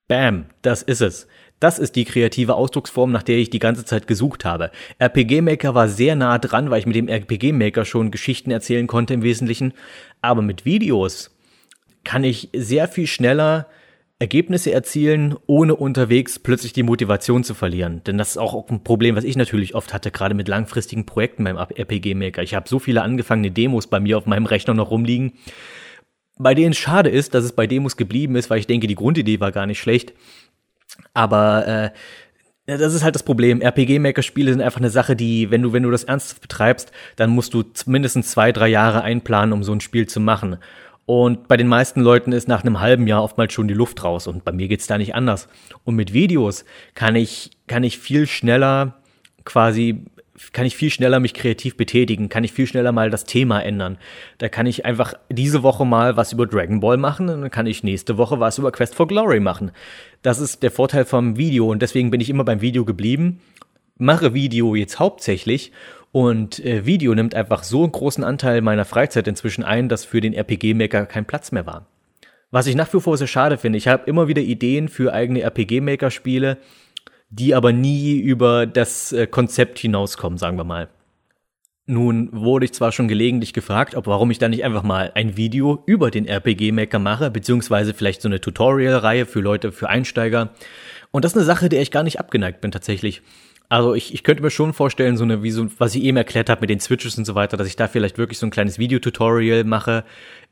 [0.07, 1.27] bam, das ist es
[1.59, 4.71] Das ist die kreative Ausdrucksform, nach der ich die ganze Zeit gesucht habe.
[4.97, 8.87] RPG Maker war sehr nah dran, weil ich mit dem RPG Maker schon Geschichten erzählen
[8.87, 9.73] konnte im Wesentlichen.
[10.21, 11.35] Aber mit Videos
[12.03, 13.67] kann ich sehr viel schneller
[14.21, 18.01] Ergebnisse erzielen, ohne unterwegs plötzlich die Motivation zu verlieren.
[18.05, 21.45] Denn das ist auch ein Problem, was ich natürlich oft hatte, gerade mit langfristigen Projekten
[21.45, 22.43] beim RPG Maker.
[22.43, 25.33] Ich habe so viele angefangene Demos bei mir auf meinem Rechner noch rumliegen,
[26.37, 28.95] bei denen es schade ist, dass es bei Demos geblieben ist, weil ich denke, die
[28.95, 30.13] Grundidee war gar nicht schlecht.
[31.13, 33.61] Aber äh, das ist halt das Problem.
[33.61, 37.53] RPG-Maker-Spiele sind einfach eine Sache, die, wenn du, wenn du das ernsthaft betreibst, dann musst
[37.53, 40.57] du mindestens zwei, drei Jahre einplanen, um so ein Spiel zu machen.
[41.05, 44.27] Und bei den meisten Leuten ist nach einem halben Jahr oftmals schon die Luft raus.
[44.27, 45.47] Und bei mir geht's da nicht anders.
[45.83, 48.99] Und mit Videos kann ich, kann ich viel schneller
[49.43, 50.05] quasi
[50.53, 53.97] kann ich viel schneller mich kreativ betätigen, kann ich viel schneller mal das Thema ändern.
[54.37, 57.67] Da kann ich einfach diese Woche mal was über Dragon Ball machen und dann kann
[57.67, 59.71] ich nächste Woche was über Quest for Glory machen.
[60.21, 63.41] Das ist der Vorteil vom Video und deswegen bin ich immer beim Video geblieben.
[63.97, 65.71] Mache Video jetzt hauptsächlich
[66.11, 70.21] und äh, Video nimmt einfach so einen großen Anteil meiner Freizeit inzwischen ein, dass für
[70.21, 71.85] den RPG-Maker kein Platz mehr war.
[72.51, 75.41] Was ich nach wie vor sehr schade finde, ich habe immer wieder Ideen für eigene
[75.41, 76.57] RPG-Maker-Spiele,
[77.29, 80.89] die aber nie über das äh, Konzept hinauskommen, sagen wir mal.
[81.85, 85.37] Nun wurde ich zwar schon gelegentlich gefragt, ob warum ich da nicht einfach mal ein
[85.37, 90.51] Video über den RPG-Maker mache, beziehungsweise vielleicht so eine Tutorial-Reihe für Leute, für Einsteiger.
[91.09, 93.23] Und das ist eine Sache, der ich gar nicht abgeneigt bin tatsächlich.
[93.69, 96.49] Also ich, ich könnte mir schon vorstellen, so eine, wie so, was ich eben erklärt
[96.49, 98.79] habe mit den Switches und so weiter, dass ich da vielleicht wirklich so ein kleines
[98.79, 100.03] Videotutorial mache,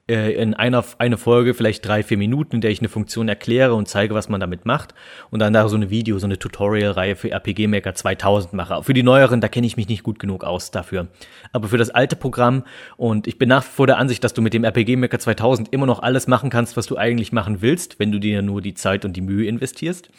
[0.07, 3.89] in einer eine Folge, vielleicht drei, vier Minuten, in der ich eine Funktion erkläre und
[3.89, 4.93] zeige, was man damit macht.
[5.31, 8.81] Und dann da so eine Video, so eine Tutorial-Reihe für RPG Maker 2000 mache.
[8.83, 11.09] Für die neueren, da kenne ich mich nicht gut genug aus dafür.
[11.51, 12.63] Aber für das alte Programm
[12.95, 15.73] und ich bin nach wie vor der Ansicht, dass du mit dem RPG Maker 2000
[15.73, 18.75] immer noch alles machen kannst, was du eigentlich machen willst, wenn du dir nur die
[18.75, 20.09] Zeit und die Mühe investierst.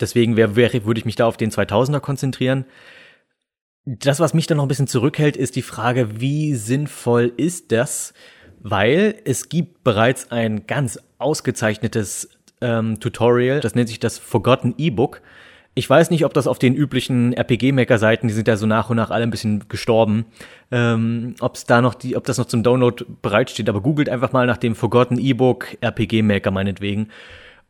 [0.00, 2.64] Deswegen wär, wär, würde ich mich da auf den 2000er konzentrieren.
[3.84, 8.14] Das, was mich dann noch ein bisschen zurückhält, ist die Frage, wie sinnvoll ist das?
[8.60, 15.20] Weil es gibt bereits ein ganz ausgezeichnetes ähm, Tutorial, das nennt sich das Forgotten E-Book.
[15.74, 18.96] Ich weiß nicht, ob das auf den üblichen RPG-Maker-Seiten, die sind ja so nach und
[18.96, 20.24] nach alle ein bisschen gestorben,
[20.72, 24.46] ähm, ob da noch die, ob das noch zum Download bereitsteht, aber googelt einfach mal
[24.46, 27.10] nach dem Forgotten E-Book RPG-Maker meinetwegen.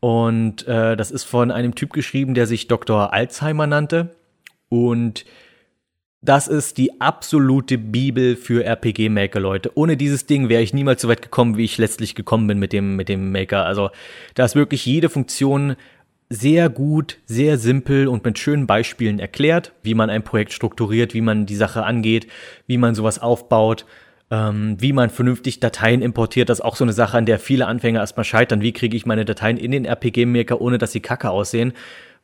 [0.01, 3.13] Und äh, das ist von einem Typ geschrieben, der sich Dr.
[3.13, 4.15] Alzheimer nannte.
[4.69, 5.25] Und
[6.21, 9.71] das ist die absolute Bibel für RPG-Maker, Leute.
[9.75, 12.73] Ohne dieses Ding wäre ich niemals so weit gekommen, wie ich letztlich gekommen bin mit
[12.73, 13.65] dem, mit dem Maker.
[13.65, 13.91] Also,
[14.35, 15.77] da ist wirklich jede Funktion
[16.29, 21.23] sehr gut, sehr simpel und mit schönen Beispielen erklärt, wie man ein Projekt strukturiert, wie
[21.23, 22.27] man die Sache angeht,
[22.67, 23.87] wie man sowas aufbaut
[24.31, 26.49] ähm, wie man vernünftig Dateien importiert.
[26.49, 28.61] Das ist auch so eine Sache, an der viele Anfänger erstmal scheitern.
[28.61, 31.73] Wie kriege ich meine Dateien in den RPG-Maker, ohne dass sie kacke aussehen?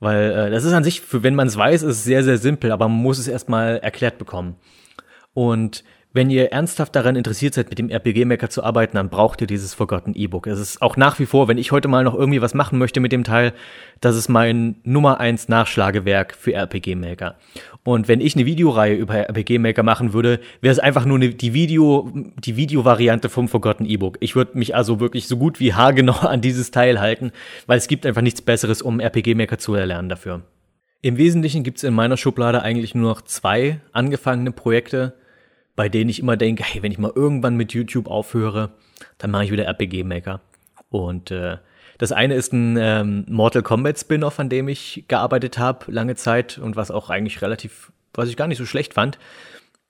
[0.00, 2.72] Weil äh, das ist an sich, für, wenn man es weiß, ist sehr, sehr simpel,
[2.72, 4.56] aber man muss es erstmal erklärt bekommen.
[5.32, 9.48] Und wenn ihr ernsthaft daran interessiert seid, mit dem RPG-Maker zu arbeiten, dann braucht ihr
[9.48, 10.46] dieses Forgotten E-Book.
[10.46, 13.00] Es ist auch nach wie vor, wenn ich heute mal noch irgendwie was machen möchte
[13.00, 13.52] mit dem Teil,
[14.00, 17.34] das ist mein Nummer eins Nachschlagewerk für RPG-Maker.
[17.82, 22.08] Und wenn ich eine Videoreihe über RPG-Maker machen würde, wäre es einfach nur die Video,
[22.14, 24.16] die Videovariante vom Forgotten E-Book.
[24.20, 27.32] Ich würde mich also wirklich so gut wie haargenau an dieses Teil halten,
[27.66, 30.42] weil es gibt einfach nichts Besseres, um RPG-Maker zu erlernen dafür.
[31.02, 35.14] Im Wesentlichen gibt es in meiner Schublade eigentlich nur noch zwei angefangene Projekte,
[35.76, 38.70] bei denen ich immer denke, hey, wenn ich mal irgendwann mit YouTube aufhöre,
[39.18, 40.40] dann mache ich wieder RPG Maker.
[40.90, 41.58] Und äh,
[41.98, 46.58] das eine ist ein ähm, Mortal Kombat Spin-off, an dem ich gearbeitet habe lange Zeit
[46.58, 49.18] und was auch eigentlich relativ, was ich gar nicht so schlecht fand.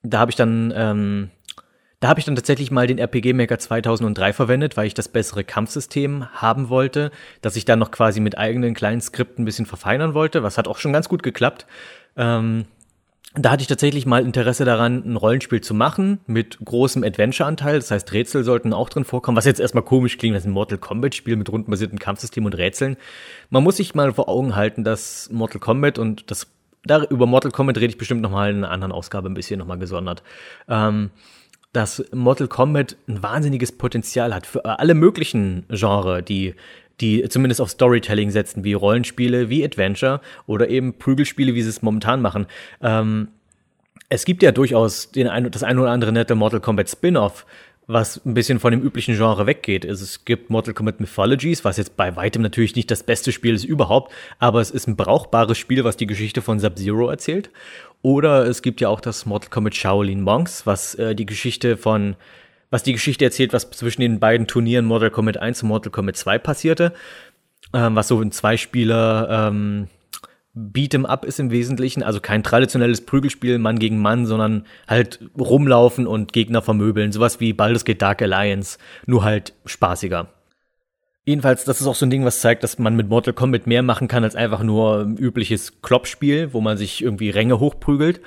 [0.03, 1.31] Da habe ich dann ähm,
[2.05, 5.43] da habe ich dann tatsächlich mal den RPG Maker 2003 verwendet, weil ich das bessere
[5.43, 10.13] Kampfsystem haben wollte, dass ich dann noch quasi mit eigenen kleinen Skripten ein bisschen verfeinern
[10.13, 11.65] wollte, was hat auch schon ganz gut geklappt.
[12.19, 12.67] Ähm,
[13.35, 17.77] da hatte ich tatsächlich mal Interesse daran, ein Rollenspiel zu machen mit großem Adventure-Anteil.
[17.77, 20.53] Das heißt, Rätsel sollten auch drin vorkommen, was jetzt erstmal komisch klingt, das ist ein
[20.53, 22.97] Mortal Kombat-Spiel mit rundenbasiertem Kampfsystem und Rätseln.
[23.51, 26.47] Man muss sich mal vor Augen halten, dass Mortal Kombat und das
[26.87, 29.79] da, über Mortal Kombat rede ich bestimmt nochmal in einer anderen Ausgabe ein bisschen nochmal
[29.79, 30.23] gesondert.
[30.69, 31.11] Ähm,
[31.73, 36.55] dass Mortal Kombat ein wahnsinniges Potenzial hat für alle möglichen Genre, die
[37.01, 41.83] die zumindest auf Storytelling setzen, wie Rollenspiele, wie Adventure oder eben Prügelspiele, wie sie es
[41.83, 42.47] momentan machen.
[42.83, 43.29] Ähm,
[44.09, 47.47] es gibt ja durchaus den ein, das ein oder andere nette Mortal Kombat Spin-off,
[47.87, 49.85] was ein bisschen von dem üblichen Genre weggeht.
[49.85, 53.65] Es gibt Mortal Kombat Mythologies, was jetzt bei weitem natürlich nicht das beste Spiel ist
[53.65, 57.51] überhaupt, aber es ist ein brauchbares Spiel, was die Geschichte von Sub-Zero erzählt.
[58.03, 62.17] Oder es gibt ja auch das Mortal Kombat Shaolin Monks, was äh, die Geschichte von
[62.75, 66.17] was die Geschichte erzählt, was zwischen den beiden Turnieren Mortal Kombat 1 und Mortal Kombat
[66.17, 66.93] 2 passierte.
[67.73, 69.87] ähm, was so ein Zweispieler ähm,
[70.57, 76.09] Beat'em Up ist im Wesentlichen, also kein traditionelles Prügelspiel Mann gegen Mann, sondern halt rumlaufen
[76.09, 80.31] und Gegner vermöbeln, sowas wie Baldur's Gate Dark Alliance, nur halt spaßiger.
[81.25, 83.85] Jedenfalls, das ist auch so ein Ding, was zeigt, dass man mit Mortal Kombat mehr
[83.85, 88.21] machen kann als einfach nur ein übliches Kloppspiel, wo man sich irgendwie Ränge hochprügelt.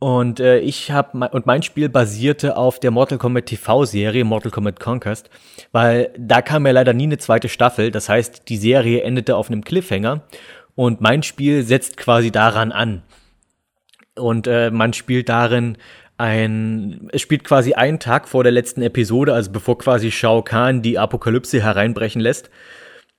[0.00, 4.80] Und äh, ich habe und mein Spiel basierte auf der Mortal Kombat TV-Serie Mortal Kombat
[4.80, 5.28] Conquest,
[5.72, 7.90] weil da kam ja leider nie eine zweite Staffel.
[7.90, 10.22] Das heißt, die Serie endete auf einem Cliffhanger
[10.74, 13.02] und mein Spiel setzt quasi daran an.
[14.16, 15.76] Und äh, man spielt darin
[16.16, 20.80] ein, es spielt quasi einen Tag vor der letzten Episode, also bevor quasi Shao Kahn
[20.80, 22.48] die Apokalypse hereinbrechen lässt.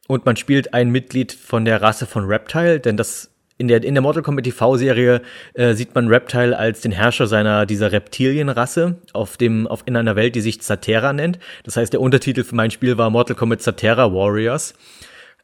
[0.07, 3.30] Und man spielt ein Mitglied von der Rasse von Reptile, denn das
[3.61, 5.21] in der, in der Mortal Kombat TV-Serie
[5.53, 10.15] äh, sieht man Reptile als den Herrscher seiner, dieser Reptilienrasse auf dem, auf, in einer
[10.15, 11.37] Welt, die sich Zatera nennt.
[11.63, 14.73] Das heißt, der Untertitel für mein Spiel war Mortal Kombat Zatera Warriors.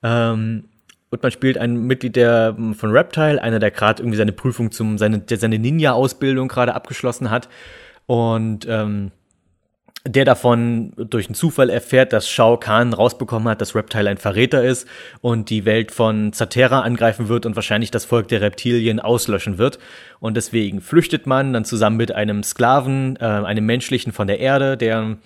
[0.02, 0.66] Ähm,
[1.10, 4.98] und man spielt ein Mitglied der von Reptile, einer, der gerade irgendwie seine Prüfung zum,
[4.98, 7.48] seine, der seine Ninja-Ausbildung gerade abgeschlossen hat.
[8.08, 9.12] Und ähm,
[10.08, 14.64] der davon durch einen Zufall erfährt, dass Shao Kahn rausbekommen hat, dass Reptile ein Verräter
[14.64, 14.88] ist
[15.22, 19.80] und die Welt von Zatera angreifen wird und wahrscheinlich das Volk der Reptilien auslöschen wird.
[20.20, 24.78] Und deswegen flüchtet man dann zusammen mit einem Sklaven, äh, einem menschlichen von der Erde,
[24.78, 25.18] der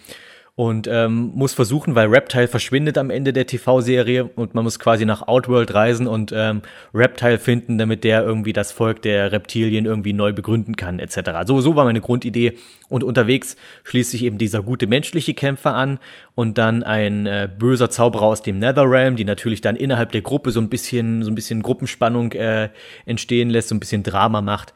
[0.55, 5.05] und ähm, muss versuchen, weil Reptile verschwindet am Ende der TV-Serie und man muss quasi
[5.05, 6.61] nach Outworld reisen und ähm,
[6.93, 11.31] Reptile finden, damit der irgendwie das Volk der Reptilien irgendwie neu begründen kann, etc.
[11.45, 12.57] So, so war meine Grundidee.
[12.89, 15.99] Und unterwegs schließt sich eben dieser gute menschliche Kämpfer an
[16.35, 20.51] und dann ein äh, böser Zauberer aus dem Netherrealm, die natürlich dann innerhalb der Gruppe
[20.51, 22.69] so ein bisschen, so ein bisschen Gruppenspannung äh,
[23.05, 24.73] entstehen lässt, so ein bisschen Drama macht.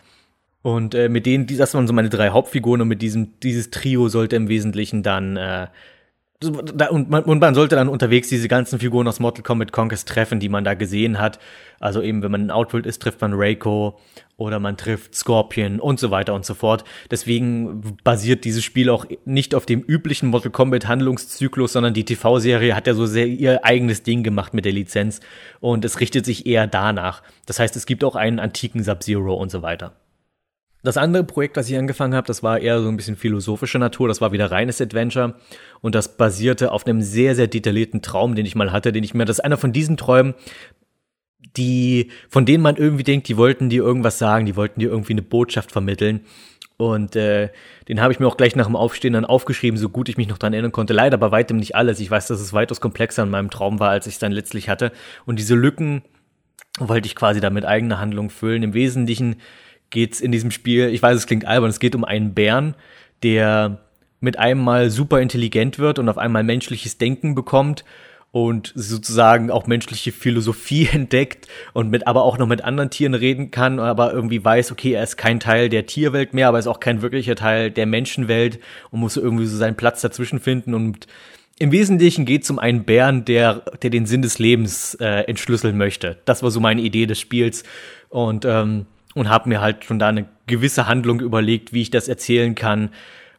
[0.66, 4.10] Und äh, mit denen, das waren so meine drei Hauptfiguren und mit diesem, dieses Trio
[4.10, 5.68] sollte im Wesentlichen dann, äh,
[6.40, 10.08] da, und, man, und man sollte dann unterwegs diese ganzen Figuren aus Mortal Kombat Conquest
[10.08, 11.38] treffen, die man da gesehen hat.
[11.80, 14.00] Also eben, wenn man in Outworld ist, trifft man Reiko
[14.38, 16.84] oder man trifft Scorpion und so weiter und so fort.
[17.12, 22.76] Deswegen basiert dieses Spiel auch nicht auf dem üblichen Mortal Kombat Handlungszyklus, sondern die TV-Serie
[22.76, 25.20] hat ja so sehr ihr eigenes Ding gemacht mit der Lizenz
[25.60, 27.22] und es richtet sich eher danach.
[27.46, 29.94] Das heißt, es gibt auch einen antiken Sub-Zero und so weiter.
[30.86, 34.08] Das andere Projekt, das ich angefangen habe, das war eher so ein bisschen philosophischer Natur,
[34.08, 35.36] das war wieder reines Adventure
[35.82, 39.16] und das basierte auf einem sehr, sehr detaillierten Traum, den ich mal hatte, den ich
[39.16, 40.36] mir, das ist einer von diesen Träumen,
[41.58, 45.14] die, von denen man irgendwie denkt, die wollten dir irgendwas sagen, die wollten dir irgendwie
[45.14, 46.22] eine Botschaft vermitteln.
[46.78, 47.50] Und äh,
[47.88, 50.28] den habe ich mir auch gleich nach dem Aufstehen dann aufgeschrieben, so gut ich mich
[50.28, 50.94] noch dran erinnern konnte.
[50.94, 52.02] Leider bei weitem nicht alles.
[52.02, 54.68] Ich weiß, dass es weitaus komplexer in meinem Traum war, als ich es dann letztlich
[54.68, 54.92] hatte.
[55.26, 56.04] Und diese Lücken
[56.78, 58.62] wollte ich quasi da mit eigener Handlung füllen.
[58.62, 59.38] Im Wesentlichen
[59.96, 62.76] geht's in diesem Spiel, ich weiß, es klingt albern, es geht um einen Bären,
[63.24, 63.80] der
[64.20, 67.86] mit einem Mal super intelligent wird und auf einmal menschliches Denken bekommt
[68.32, 73.52] und sozusagen auch menschliche Philosophie entdeckt und mit aber auch noch mit anderen Tieren reden
[73.52, 76.82] kann, aber irgendwie weiß, okay, er ist kein Teil der Tierwelt mehr, aber ist auch
[76.82, 78.60] kein wirklicher Teil der Menschenwelt
[78.92, 81.08] und muss irgendwie so seinen Platz dazwischen finden und
[81.58, 85.78] im Wesentlichen geht es um einen Bären, der, der den Sinn des Lebens äh, entschlüsseln
[85.78, 86.18] möchte.
[86.26, 87.64] Das war so meine Idee des Spiels.
[88.10, 92.08] Und ähm, und habe mir halt schon da eine gewisse Handlung überlegt, wie ich das
[92.08, 92.90] erzählen kann.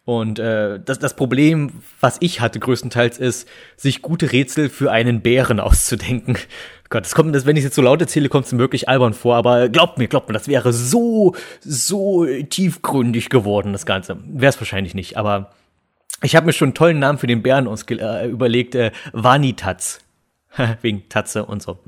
[0.04, 5.20] Und äh, das, das Problem, was ich hatte größtenteils, ist, sich gute Rätsel für einen
[5.20, 6.38] Bären auszudenken.
[6.88, 9.36] Gott, das kommt, das, wenn ich jetzt so laut erzähle, kommt es wirklich albern vor,
[9.36, 14.16] aber glaubt mir, glaubt mir, das wäre so, so tiefgründig geworden, das Ganze.
[14.24, 15.50] Wäre es wahrscheinlich nicht, aber
[16.22, 20.05] ich habe mir schon einen tollen Namen für den Bären äh, überlegt, äh, Vanitatz.
[20.82, 21.78] Wegen Tatze und so.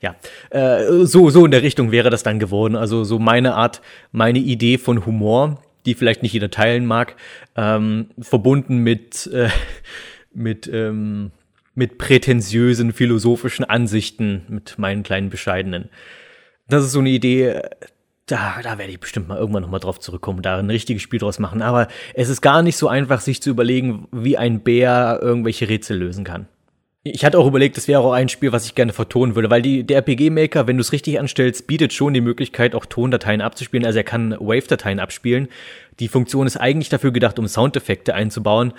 [0.00, 0.16] Ja,
[0.50, 2.76] äh, so, so in der Richtung wäre das dann geworden.
[2.76, 7.16] Also so meine Art, meine Idee von Humor, die vielleicht nicht jeder teilen mag,
[7.56, 9.48] ähm, verbunden mit, äh,
[10.32, 11.32] mit, ähm,
[11.74, 15.88] mit prätentiösen philosophischen Ansichten, mit meinen kleinen bescheidenen.
[16.68, 17.60] Das ist so eine Idee,
[18.26, 21.38] da, da werde ich bestimmt mal irgendwann nochmal drauf zurückkommen, da ein richtiges Spiel draus
[21.38, 21.60] machen.
[21.60, 25.98] Aber es ist gar nicht so einfach, sich zu überlegen, wie ein Bär irgendwelche Rätsel
[25.98, 26.46] lösen kann.
[27.04, 29.60] Ich hatte auch überlegt, das wäre auch ein Spiel, was ich gerne vertonen würde, weil
[29.60, 33.84] die, der RPG-Maker, wenn du es richtig anstellst, bietet schon die Möglichkeit, auch Tondateien abzuspielen.
[33.84, 35.48] Also er kann Wave-Dateien abspielen.
[35.98, 38.72] Die Funktion ist eigentlich dafür gedacht, um Soundeffekte einzubauen.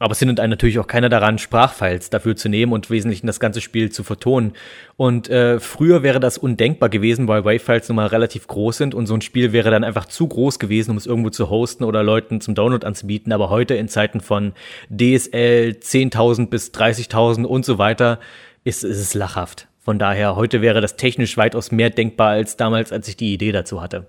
[0.00, 3.40] Aber es hindert einen natürlich auch keiner daran, Sprachfiles dafür zu nehmen und wesentlich das
[3.40, 4.52] ganze Spiel zu vertonen.
[4.96, 9.06] Und äh, früher wäre das undenkbar gewesen, weil Wavefiles nun mal relativ groß sind und
[9.06, 12.02] so ein Spiel wäre dann einfach zu groß gewesen, um es irgendwo zu hosten oder
[12.02, 13.32] Leuten zum Download anzubieten.
[13.32, 14.52] Aber heute in Zeiten von
[14.88, 18.20] DSL 10.000 bis 30.000 und so weiter
[18.62, 19.66] ist, ist es lachhaft.
[19.80, 23.52] Von daher, heute wäre das technisch weitaus mehr denkbar als damals, als ich die Idee
[23.52, 24.06] dazu hatte.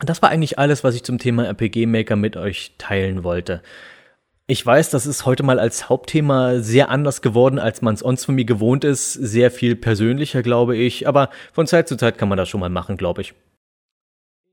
[0.00, 3.62] Das war eigentlich alles, was ich zum Thema RPG Maker mit euch teilen wollte.
[4.46, 8.24] Ich weiß, das ist heute mal als Hauptthema sehr anders geworden, als man es sonst
[8.24, 9.12] von mir gewohnt ist.
[9.12, 11.06] Sehr viel persönlicher, glaube ich.
[11.06, 13.34] Aber von Zeit zu Zeit kann man das schon mal machen, glaube ich.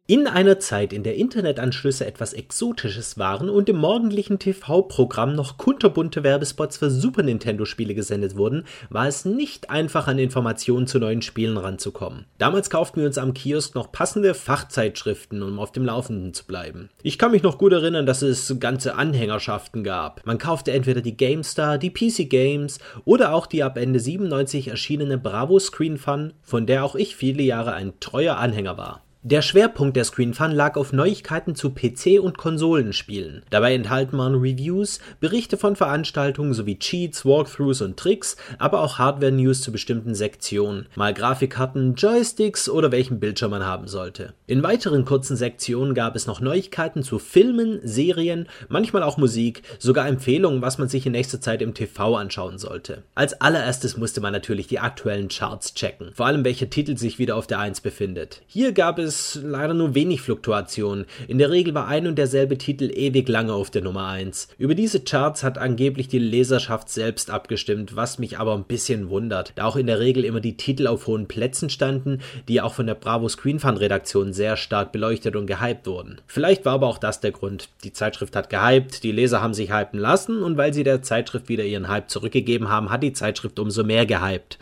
[0.07, 6.23] In einer Zeit, in der Internetanschlüsse etwas Exotisches waren und im morgendlichen TV-Programm noch kunterbunte
[6.23, 11.57] Werbespots für Super Nintendo-Spiele gesendet wurden, war es nicht einfach, an Informationen zu neuen Spielen
[11.57, 12.25] ranzukommen.
[12.37, 16.91] Damals kauften wir uns am Kiosk noch passende Fachzeitschriften, um auf dem Laufenden zu bleiben.
[17.01, 20.23] Ich kann mich noch gut erinnern, dass es ganze Anhängerschaften gab.
[20.23, 25.17] Man kaufte entweder die GameStar, die PC Games oder auch die ab Ende 97 erschienene
[25.17, 29.01] Bravo Screen Fun, von der auch ich viele Jahre ein treuer Anhänger war.
[29.27, 33.41] Der Schwerpunkt der Screen Fun lag auf Neuigkeiten zu PC- und Konsolenspielen.
[33.49, 39.63] Dabei enthalten man Reviews, Berichte von Veranstaltungen sowie Cheats, Walkthroughs und Tricks, aber auch Hardware-News
[39.63, 44.35] zu bestimmten Sektionen, mal Grafikkarten, Joysticks oder welchen Bildschirm man haben sollte.
[44.45, 50.07] In weiteren kurzen Sektionen gab es noch Neuigkeiten zu Filmen, Serien, manchmal auch Musik, sogar
[50.07, 53.01] Empfehlungen, was man sich in nächster Zeit im TV anschauen sollte.
[53.15, 57.35] Als allererstes musste man natürlich die aktuellen Charts checken, vor allem welcher Titel sich wieder
[57.35, 58.43] auf der 1 befindet.
[58.45, 61.05] Hier gab es es leider nur wenig Fluktuation.
[61.27, 64.49] In der Regel war ein und derselbe Titel ewig lange auf der Nummer 1.
[64.57, 69.53] Über diese Charts hat angeblich die Leserschaft selbst abgestimmt, was mich aber ein bisschen wundert,
[69.55, 72.87] da auch in der Regel immer die Titel auf hohen Plätzen standen, die auch von
[72.87, 76.21] der Bravo Screen Fun Redaktion sehr stark beleuchtet und gehypt wurden.
[76.27, 77.69] Vielleicht war aber auch das der Grund.
[77.83, 81.49] Die Zeitschrift hat gehypt, die Leser haben sich hypen lassen und weil sie der Zeitschrift
[81.49, 84.57] wieder ihren Hype zurückgegeben haben, hat die Zeitschrift umso mehr gehypt.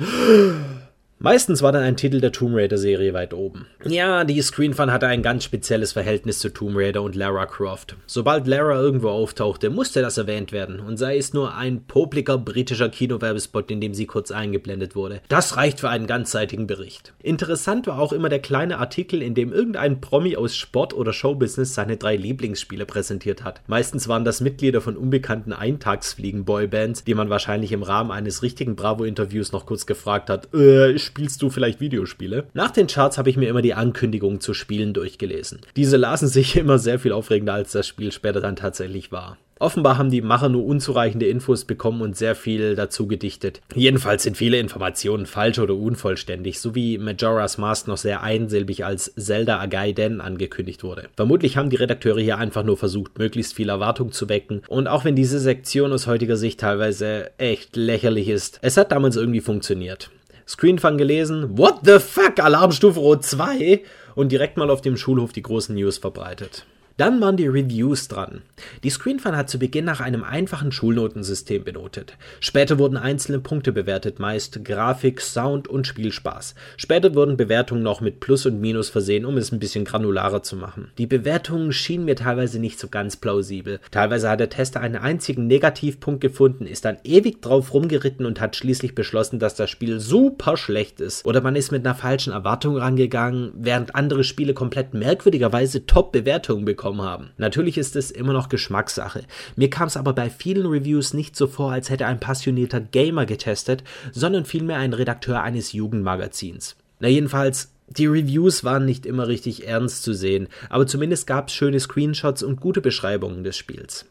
[1.25, 3.65] Meistens war dann ein Titel der Tomb Raider Serie weit oben.
[3.85, 7.95] Ja, die Screen Fun hatte ein ganz spezielles Verhältnis zu Tomb Raider und Lara Croft.
[8.05, 12.89] Sobald Lara irgendwo auftauchte, musste das erwähnt werden und sei es nur ein popliger britischer
[12.89, 15.21] Kinowerbespot, in dem sie kurz eingeblendet wurde.
[15.29, 17.13] Das reicht für einen ganzseitigen Bericht.
[17.23, 21.73] Interessant war auch immer der kleine Artikel, in dem irgendein Promi aus Sport oder Showbusiness
[21.73, 23.61] seine drei Lieblingsspiele präsentiert hat.
[23.67, 29.53] Meistens waren das Mitglieder von unbekannten Eintagsfliegen-Boybands, die man wahrscheinlich im Rahmen eines richtigen Bravo-Interviews
[29.53, 32.45] noch kurz gefragt hat, äh, spielst du vielleicht Videospiele?
[32.55, 35.61] Nach den Charts habe ich mir immer die Ankündigungen zu Spielen durchgelesen.
[35.75, 39.37] Diese lasen sich immer sehr viel aufregender, als das Spiel später dann tatsächlich war.
[39.59, 43.61] Offenbar haben die Macher nur unzureichende Infos bekommen und sehr viel dazu gedichtet.
[43.75, 49.13] Jedenfalls sind viele Informationen falsch oder unvollständig, so wie Majora's Mask noch sehr einsilbig als
[49.15, 51.09] Zelda Agaiden angekündigt wurde.
[51.15, 55.05] Vermutlich haben die Redakteure hier einfach nur versucht, möglichst viel Erwartung zu wecken und auch
[55.05, 60.09] wenn diese Sektion aus heutiger Sicht teilweise echt lächerlich ist, es hat damals irgendwie funktioniert.
[60.47, 63.81] Screenfang gelesen, what the fuck, Alarmstufe Rot 2
[64.15, 66.65] und direkt mal auf dem Schulhof die großen News verbreitet.
[66.95, 68.43] Dann waren die Reviews dran.
[68.83, 72.17] Die Screenfan hat zu Beginn nach einem einfachen Schulnotensystem benotet.
[72.39, 76.53] Später wurden einzelne Punkte bewertet, meist Grafik, Sound und Spielspaß.
[76.77, 80.55] Später wurden Bewertungen noch mit Plus und Minus versehen, um es ein bisschen granularer zu
[80.55, 80.91] machen.
[80.99, 83.79] Die Bewertungen schienen mir teilweise nicht so ganz plausibel.
[83.89, 88.55] Teilweise hat der Tester einen einzigen Negativpunkt gefunden, ist dann ewig drauf rumgeritten und hat
[88.55, 91.25] schließlich beschlossen, dass das Spiel super schlecht ist.
[91.25, 96.82] Oder man ist mit einer falschen Erwartung rangegangen, während andere Spiele komplett merkwürdigerweise Top-Bewertungen bekommen
[96.83, 97.29] bekommen haben.
[97.37, 99.23] Natürlich ist es immer noch Geschmackssache.
[99.55, 103.25] Mir kam es aber bei vielen Reviews nicht so vor, als hätte ein passionierter Gamer
[103.25, 106.75] getestet, sondern vielmehr ein Redakteur eines Jugendmagazins.
[106.99, 111.53] Na jedenfalls, die Reviews waren nicht immer richtig ernst zu sehen, aber zumindest gab es
[111.53, 114.05] schöne Screenshots und gute Beschreibungen des Spiels.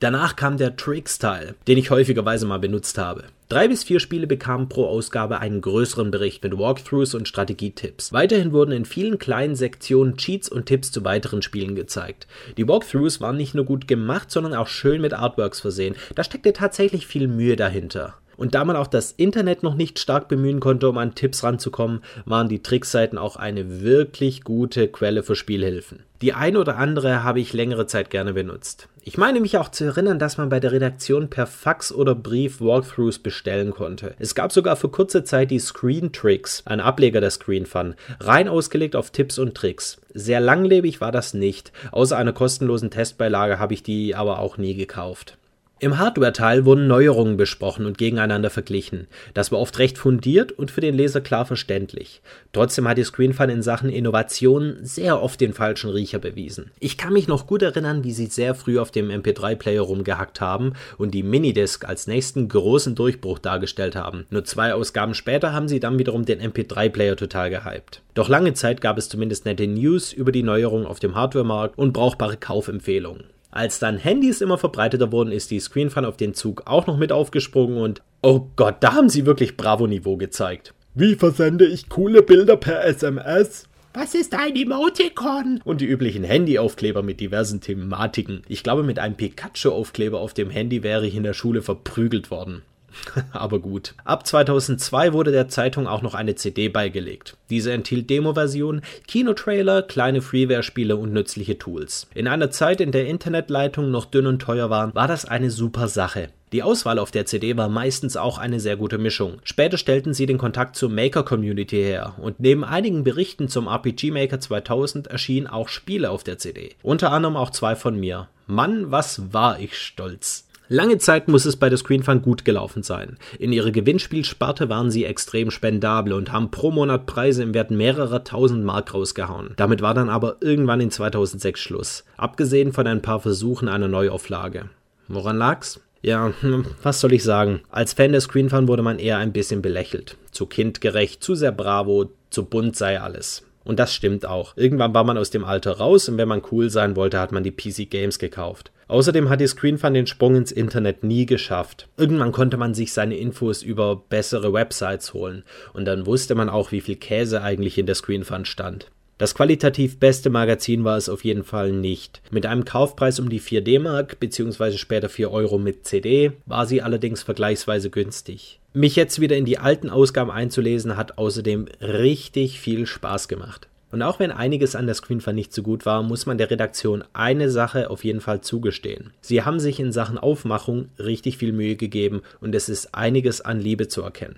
[0.00, 3.24] Danach kam der Tricks-Teil, den ich häufigerweise mal benutzt habe.
[3.50, 8.10] Drei bis vier Spiele bekamen pro Ausgabe einen größeren Bericht mit Walkthroughs und Strategietipps.
[8.10, 12.26] Weiterhin wurden in vielen kleinen Sektionen Cheats und Tipps zu weiteren Spielen gezeigt.
[12.56, 15.96] Die Walkthroughs waren nicht nur gut gemacht, sondern auch schön mit Artworks versehen.
[16.14, 18.14] Da steckte tatsächlich viel Mühe dahinter.
[18.40, 22.00] Und da man auch das Internet noch nicht stark bemühen konnte, um an Tipps ranzukommen,
[22.24, 26.04] waren die Trickseiten auch eine wirklich gute Quelle für Spielhilfen.
[26.22, 28.88] Die eine oder andere habe ich längere Zeit gerne benutzt.
[29.04, 32.62] Ich meine mich auch zu erinnern, dass man bei der Redaktion per Fax oder Brief
[32.62, 34.14] Walkthroughs bestellen konnte.
[34.18, 38.48] Es gab sogar für kurze Zeit die Screen Tricks, ein Ableger der Screen Fun, rein
[38.48, 40.00] ausgelegt auf Tipps und Tricks.
[40.14, 41.72] Sehr langlebig war das nicht.
[41.92, 45.36] Außer einer kostenlosen Testbeilage habe ich die aber auch nie gekauft.
[45.82, 49.06] Im Hardware-Teil wurden Neuerungen besprochen und gegeneinander verglichen.
[49.32, 52.20] Das war oft recht fundiert und für den Leser klar verständlich.
[52.52, 56.70] Trotzdem hat die ScreenFun in Sachen Innovation sehr oft den falschen Riecher bewiesen.
[56.80, 60.74] Ich kann mich noch gut erinnern, wie sie sehr früh auf dem MP3-Player rumgehackt haben
[60.98, 64.26] und die Minidisc als nächsten großen Durchbruch dargestellt haben.
[64.28, 68.02] Nur zwei Ausgaben später haben sie dann wiederum den MP3-Player total gehypt.
[68.12, 71.94] Doch lange Zeit gab es zumindest nette News über die Neuerungen auf dem Hardware-Markt und
[71.94, 73.24] brauchbare Kaufempfehlungen.
[73.52, 77.10] Als dann Handys immer verbreiteter wurden, ist die Screenfun auf den Zug auch noch mit
[77.10, 80.72] aufgesprungen und oh Gott, da haben sie wirklich Bravo-Niveau gezeigt.
[80.94, 83.68] Wie versende ich coole Bilder per SMS?
[83.92, 85.60] Was ist ein Emoticon?
[85.64, 88.42] Und die üblichen Handyaufkleber mit diversen Thematiken.
[88.46, 92.62] Ich glaube, mit einem Pikachu-Aufkleber auf dem Handy wäre ich in der Schule verprügelt worden.
[93.32, 93.94] Aber gut.
[94.04, 97.36] Ab 2002 wurde der Zeitung auch noch eine CD beigelegt.
[97.50, 102.06] Diese enthielt Demo-Versionen, Kinotrailer, kleine Freeware-Spiele und nützliche Tools.
[102.14, 105.88] In einer Zeit, in der Internetleitungen noch dünn und teuer waren, war das eine super
[105.88, 106.28] Sache.
[106.52, 109.38] Die Auswahl auf der CD war meistens auch eine sehr gute Mischung.
[109.44, 114.40] Später stellten sie den Kontakt zur Maker-Community her und neben einigen Berichten zum RPG Maker
[114.40, 116.74] 2000 erschienen auch Spiele auf der CD.
[116.82, 118.28] Unter anderem auch zwei von mir.
[118.48, 120.48] Mann, was war ich stolz.
[120.72, 123.16] Lange Zeit muss es bei der Screen Fun gut gelaufen sein.
[123.40, 128.22] In ihrer Gewinnspielsparte waren sie extrem spendabel und haben pro Monat Preise im Wert mehrerer
[128.22, 129.54] tausend Mark rausgehauen.
[129.56, 132.04] Damit war dann aber irgendwann in 2006 Schluss.
[132.16, 134.66] Abgesehen von ein paar Versuchen einer Neuauflage.
[135.08, 135.80] Woran lag's?
[136.02, 137.62] Ja, hm, was soll ich sagen?
[137.70, 140.16] Als Fan der Screen Fun wurde man eher ein bisschen belächelt.
[140.30, 143.42] Zu kindgerecht, zu sehr bravo, zu bunt sei alles.
[143.64, 144.56] Und das stimmt auch.
[144.56, 147.42] Irgendwann war man aus dem Alter raus und wenn man cool sein wollte, hat man
[147.42, 148.70] die PC Games gekauft.
[148.90, 151.86] Außerdem hat die ScreenFun den Sprung ins Internet nie geschafft.
[151.96, 156.72] Irgendwann konnte man sich seine Infos über bessere Websites holen und dann wusste man auch,
[156.72, 158.90] wie viel Käse eigentlich in der ScreenFun stand.
[159.16, 162.20] Das qualitativ beste Magazin war es auf jeden Fall nicht.
[162.32, 164.76] Mit einem Kaufpreis um die 4 D-Mark bzw.
[164.76, 168.58] später 4 Euro mit CD war sie allerdings vergleichsweise günstig.
[168.72, 173.68] Mich jetzt wieder in die alten Ausgaben einzulesen hat außerdem richtig viel Spaß gemacht.
[173.90, 177.04] Und auch wenn einiges an der Screenfun nicht so gut war, muss man der Redaktion
[177.12, 179.12] eine Sache auf jeden Fall zugestehen.
[179.20, 183.60] Sie haben sich in Sachen Aufmachung richtig viel Mühe gegeben und es ist einiges an
[183.60, 184.36] Liebe zu erkennen.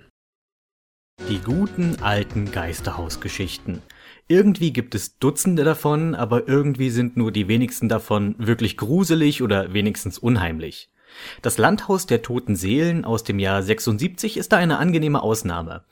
[1.29, 3.81] Die guten alten Geisterhausgeschichten.
[4.27, 9.73] Irgendwie gibt es Dutzende davon, aber irgendwie sind nur die wenigsten davon wirklich gruselig oder
[9.73, 10.89] wenigstens unheimlich.
[11.41, 15.83] Das Landhaus der toten Seelen aus dem Jahr 76 ist da eine angenehme Ausnahme.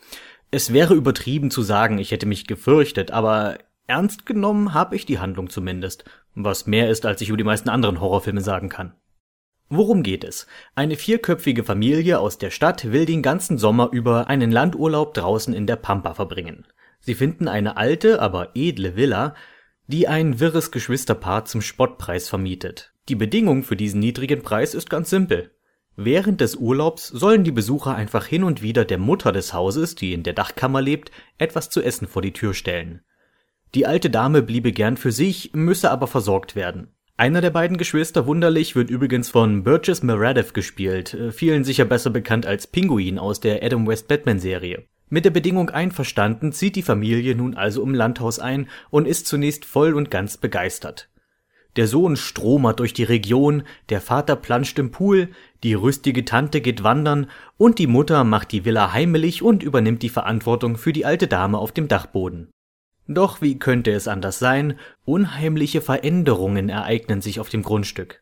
[0.52, 5.20] Es wäre übertrieben zu sagen, ich hätte mich gefürchtet, aber ernst genommen habe ich die
[5.20, 6.04] Handlung zumindest,
[6.36, 8.94] was mehr ist, als ich über die meisten anderen Horrorfilme sagen kann.
[9.70, 10.48] Worum geht es?
[10.76, 15.66] Eine vierköpfige Familie aus der Stadt will den ganzen Sommer über einen Landurlaub draußen in
[15.66, 16.68] der Pampa verbringen.
[17.00, 19.34] Sie finden eine alte, aber edle Villa,
[19.88, 22.94] die ein wirres Geschwisterpaar zum Spottpreis vermietet.
[23.08, 25.52] Die Bedingung für diesen niedrigen Preis ist ganz simpel.
[25.96, 30.14] Während des Urlaubs sollen die Besucher einfach hin und wieder der Mutter des Hauses, die
[30.14, 33.02] in der Dachkammer lebt, etwas zu essen vor die Tür stellen.
[33.76, 36.88] Die alte Dame bliebe gern für sich, müsse aber versorgt werden.
[37.18, 42.10] Einer der beiden Geschwister Wunderlich wird übrigens von Burgess Meredith gespielt, äh, vielen sicher besser
[42.10, 44.86] bekannt als Pinguin aus der Adam West Batman Serie.
[45.08, 49.66] Mit der Bedingung einverstanden zieht die Familie nun also im Landhaus ein und ist zunächst
[49.66, 51.11] voll und ganz begeistert.
[51.78, 55.30] Der Sohn stromert durch die Region, der Vater planscht im Pool,
[55.64, 60.10] die rüstige Tante geht wandern und die Mutter macht die Villa heimelig und übernimmt die
[60.10, 62.50] Verantwortung für die alte Dame auf dem Dachboden.
[63.08, 64.78] Doch wie könnte es anders sein?
[65.06, 68.22] Unheimliche Veränderungen ereignen sich auf dem Grundstück.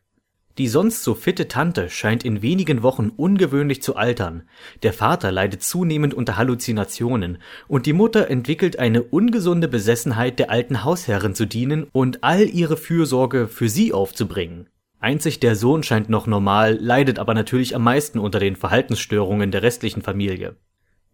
[0.59, 4.43] Die sonst so fitte Tante scheint in wenigen Wochen ungewöhnlich zu altern,
[4.83, 7.37] der Vater leidet zunehmend unter Halluzinationen,
[7.69, 12.75] und die Mutter entwickelt eine ungesunde Besessenheit, der alten Hausherrin zu dienen und all ihre
[12.75, 14.67] Fürsorge für sie aufzubringen.
[14.99, 19.63] Einzig der Sohn scheint noch normal, leidet aber natürlich am meisten unter den Verhaltensstörungen der
[19.63, 20.57] restlichen Familie.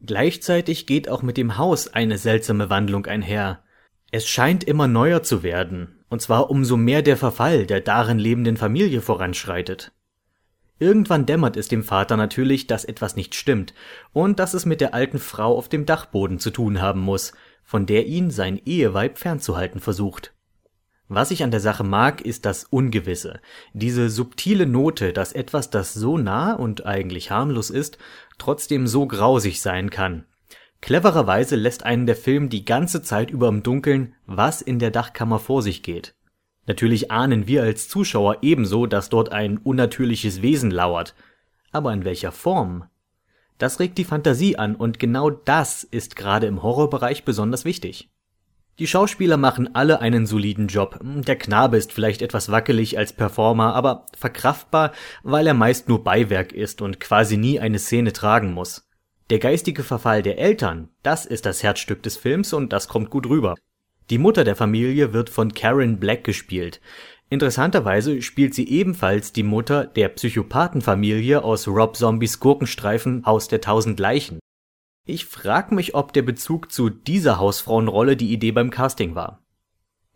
[0.03, 3.61] Gleichzeitig geht auch mit dem Haus eine seltsame Wandlung einher.
[4.09, 8.55] Es scheint immer neuer zu werden, und zwar umso mehr der Verfall der darin lebenden
[8.55, 9.91] Familie voranschreitet.
[10.80, 13.74] Irgendwann dämmert es dem Vater natürlich, dass etwas nicht stimmt
[14.13, 17.34] und dass es mit der alten Frau auf dem Dachboden zu tun haben muss,
[17.66, 20.32] von der ihn sein Eheweib fernzuhalten versucht.
[21.09, 23.41] Was ich an der Sache mag, ist das Ungewisse,
[23.74, 27.97] diese subtile Note, dass etwas, das so nah und eigentlich harmlos ist,
[28.38, 30.24] trotzdem so grausig sein kann,
[30.86, 35.39] Clevererweise lässt einen der Film die ganze Zeit über im Dunkeln, was in der Dachkammer
[35.39, 36.13] vor sich geht.
[36.67, 41.15] Natürlich ahnen wir als Zuschauer ebenso, dass dort ein unnatürliches Wesen lauert.
[41.71, 42.83] Aber in welcher Form?
[43.57, 48.11] Das regt die Fantasie an und genau das ist gerade im Horrorbereich besonders wichtig.
[48.77, 50.99] Die Schauspieler machen alle einen soliden Job.
[51.01, 54.91] Der Knabe ist vielleicht etwas wackelig als Performer, aber verkraftbar,
[55.23, 58.86] weil er meist nur Beiwerk ist und quasi nie eine Szene tragen muss.
[59.32, 63.28] Der geistige Verfall der Eltern, das ist das Herzstück des Films und das kommt gut
[63.28, 63.55] rüber.
[64.11, 66.80] Die Mutter der Familie wird von Karen Black gespielt.
[67.30, 73.99] Interessanterweise spielt sie ebenfalls die Mutter der Psychopathenfamilie aus Rob Zombies Gurkenstreifen Haus der tausend
[73.99, 74.38] Leichen.
[75.07, 79.44] Ich frag mich, ob der Bezug zu dieser Hausfrauenrolle die Idee beim Casting war.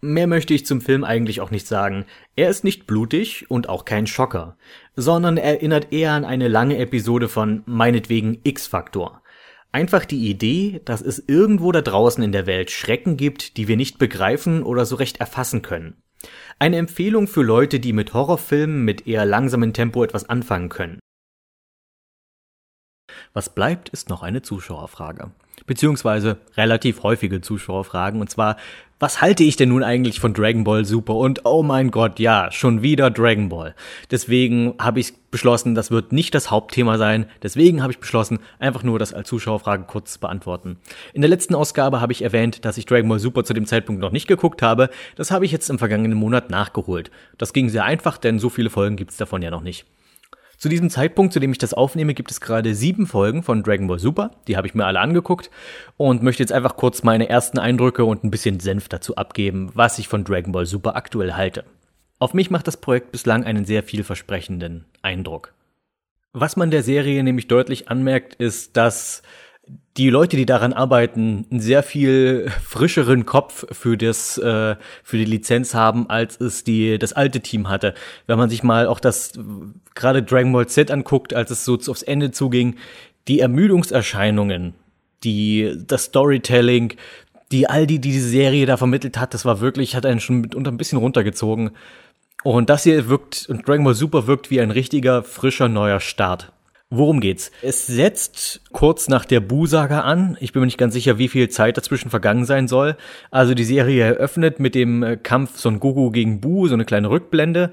[0.01, 2.05] Mehr möchte ich zum Film eigentlich auch nicht sagen.
[2.37, 4.57] Er ist nicht blutig und auch kein Schocker,
[4.95, 9.21] sondern erinnert eher an eine lange Episode von meinetwegen X-Faktor.
[9.71, 13.75] Einfach die Idee, dass es irgendwo da draußen in der Welt Schrecken gibt, die wir
[13.75, 16.01] nicht begreifen oder so recht erfassen können.
[16.59, 20.99] Eine Empfehlung für Leute, die mit Horrorfilmen mit eher langsamem Tempo etwas anfangen können.
[23.33, 25.31] Was bleibt, ist noch eine Zuschauerfrage.
[25.65, 28.21] Beziehungsweise relativ häufige Zuschauerfragen.
[28.21, 28.57] Und zwar,
[28.97, 31.15] was halte ich denn nun eigentlich von Dragon Ball Super?
[31.15, 33.75] Und oh mein Gott, ja, schon wieder Dragon Ball.
[34.09, 37.27] Deswegen habe ich beschlossen, das wird nicht das Hauptthema sein.
[37.43, 40.77] Deswegen habe ich beschlossen, einfach nur das als Zuschauerfrage kurz zu beantworten.
[41.13, 44.01] In der letzten Ausgabe habe ich erwähnt, dass ich Dragon Ball Super zu dem Zeitpunkt
[44.01, 44.89] noch nicht geguckt habe.
[45.15, 47.11] Das habe ich jetzt im vergangenen Monat nachgeholt.
[47.37, 49.85] Das ging sehr einfach, denn so viele Folgen gibt's davon ja noch nicht.
[50.59, 53.87] Zu diesem Zeitpunkt, zu dem ich das aufnehme, gibt es gerade sieben Folgen von Dragon
[53.87, 54.31] Ball Super.
[54.49, 55.49] Die habe ich mir alle angeguckt
[55.95, 59.99] und möchte jetzt einfach kurz meine ersten Eindrücke und ein bisschen Senf dazu abgeben, was
[59.99, 61.63] ich von Dragon Ball Super aktuell halte.
[62.19, 65.53] Auf mich macht das Projekt bislang einen sehr vielversprechenden Eindruck.
[66.33, 69.23] Was man der Serie nämlich deutlich anmerkt, ist, dass
[69.99, 75.25] die Leute, die daran arbeiten, einen sehr viel frischeren Kopf für das äh, für die
[75.25, 77.93] Lizenz haben, als es die das alte Team hatte.
[78.25, 79.33] Wenn man sich mal auch das
[79.95, 82.77] gerade Dragon Ball Z anguckt, als es so aufs Ende zuging,
[83.27, 84.73] die Ermüdungserscheinungen,
[85.25, 86.93] die das Storytelling,
[87.51, 90.39] die all die, die diese Serie da vermittelt hat, das war wirklich hat einen schon
[90.39, 91.71] mitunter ein bisschen runtergezogen.
[92.45, 96.53] Und das hier wirkt und Dragon Ball Super wirkt wie ein richtiger frischer neuer Start.
[96.91, 97.51] Worum geht's?
[97.61, 100.37] Es setzt kurz nach der Bu-Saga an.
[100.39, 102.97] Ich bin mir nicht ganz sicher, wie viel Zeit dazwischen vergangen sein soll.
[103.29, 107.11] Also die Serie eröffnet mit dem äh, Kampf Son Goku gegen Bu, so eine kleine
[107.11, 107.71] Rückblende.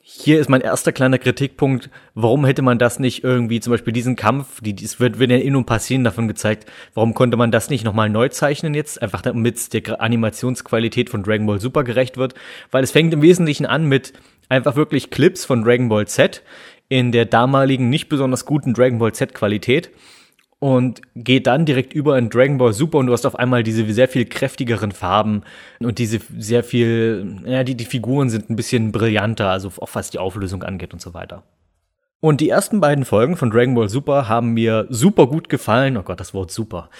[0.00, 1.90] Hier ist mein erster kleiner Kritikpunkt.
[2.14, 5.36] Warum hätte man das nicht irgendwie, zum Beispiel diesen Kampf, die, es wird, wird ja
[5.36, 9.00] in und passieren davon gezeigt, warum konnte man das nicht nochmal neu zeichnen jetzt?
[9.02, 12.34] Einfach damit der Animationsqualität von Dragon Ball Super gerecht wird.
[12.70, 14.14] Weil es fängt im Wesentlichen an mit
[14.48, 16.42] einfach wirklich Clips von Dragon Ball Z,
[16.88, 19.90] in der damaligen nicht besonders guten Dragon Ball Z Qualität
[20.58, 23.90] und geht dann direkt über in Dragon Ball Super und du hast auf einmal diese
[23.92, 25.42] sehr viel kräftigeren Farben
[25.80, 30.10] und diese sehr viel, ja, die, die Figuren sind ein bisschen brillanter, also auch was
[30.10, 31.42] die Auflösung angeht und so weiter.
[32.20, 35.98] Und die ersten beiden Folgen von Dragon Ball Super haben mir super gut gefallen.
[35.98, 36.90] Oh Gott, das Wort super.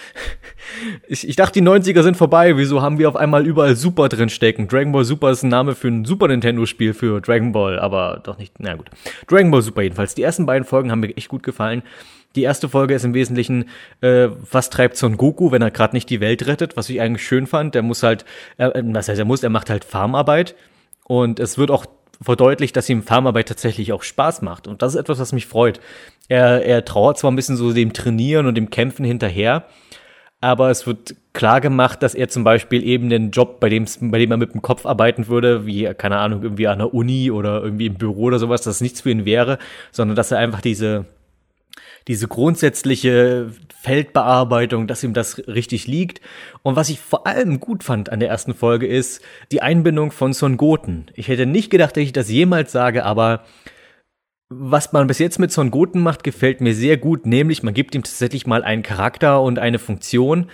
[1.07, 2.57] Ich, ich dachte, die 90er sind vorbei.
[2.57, 4.67] Wieso haben wir auf einmal überall Super drin stecken?
[4.67, 8.37] Dragon Ball Super ist ein Name für ein Super Nintendo-Spiel für Dragon Ball, aber doch
[8.39, 8.55] nicht.
[8.59, 8.89] Na gut.
[9.27, 10.15] Dragon Ball Super jedenfalls.
[10.15, 11.83] Die ersten beiden Folgen haben mir echt gut gefallen.
[12.35, 13.69] Die erste Folge ist im Wesentlichen,
[14.01, 17.25] äh, was treibt Son Goku, wenn er gerade nicht die Welt rettet, was ich eigentlich
[17.25, 17.75] schön fand.
[17.75, 18.25] Der muss halt,
[18.57, 20.55] äh, was heißt, er muss, er macht halt Farmarbeit.
[21.05, 21.85] Und es wird auch
[22.21, 24.67] verdeutlicht, dass ihm Farmarbeit tatsächlich auch Spaß macht.
[24.67, 25.79] Und das ist etwas, was mich freut.
[26.27, 29.65] Er, er trauert zwar ein bisschen so dem Trainieren und dem Kämpfen hinterher,
[30.41, 34.19] aber es wird klar gemacht, dass er zum Beispiel eben den Job, bei dem, bei
[34.19, 37.63] dem er mit dem Kopf arbeiten würde, wie, keine Ahnung, irgendwie an der Uni oder
[37.63, 39.57] irgendwie im Büro oder sowas, dass nichts für ihn wäre,
[39.91, 41.05] sondern dass er einfach diese,
[42.07, 43.51] diese grundsätzliche
[43.81, 46.21] Feldbearbeitung, dass ihm das richtig liegt.
[46.63, 49.21] Und was ich vor allem gut fand an der ersten Folge ist
[49.51, 51.07] die Einbindung von Son Goten.
[51.13, 53.43] Ich hätte nicht gedacht, dass ich das jemals sage, aber
[54.49, 57.95] was man bis jetzt mit Son Goten macht, gefällt mir sehr gut, nämlich man gibt
[57.95, 60.49] ihm tatsächlich mal einen Charakter und eine Funktion.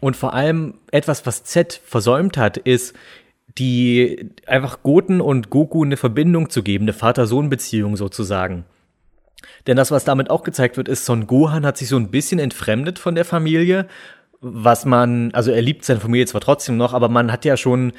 [0.00, 2.94] Und vor allem etwas, was Z versäumt hat, ist,
[3.58, 8.64] die einfach Goten und Goku eine Verbindung zu geben, eine Vater-Sohn-Beziehung sozusagen.
[9.66, 12.38] Denn das, was damit auch gezeigt wird, ist, Son Gohan hat sich so ein bisschen
[12.38, 13.86] entfremdet von der Familie,
[14.40, 17.92] was man, also er liebt seine Familie zwar trotzdem noch, aber man hat ja schon,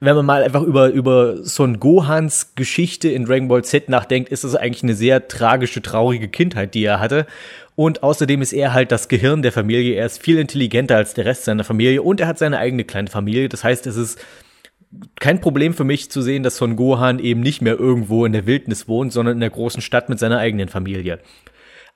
[0.00, 4.44] wenn man mal einfach über, über Son Gohans Geschichte in Dragon Ball Z nachdenkt, ist
[4.44, 7.26] das eigentlich eine sehr tragische, traurige Kindheit, die er hatte.
[7.76, 9.94] Und außerdem ist er halt das Gehirn der Familie.
[9.94, 13.08] Er ist viel intelligenter als der Rest seiner Familie und er hat seine eigene kleine
[13.08, 13.48] Familie.
[13.48, 14.20] Das heißt, es ist
[15.20, 18.46] kein Problem für mich zu sehen, dass Son Gohan eben nicht mehr irgendwo in der
[18.46, 21.20] Wildnis wohnt, sondern in der großen Stadt mit seiner eigenen Familie.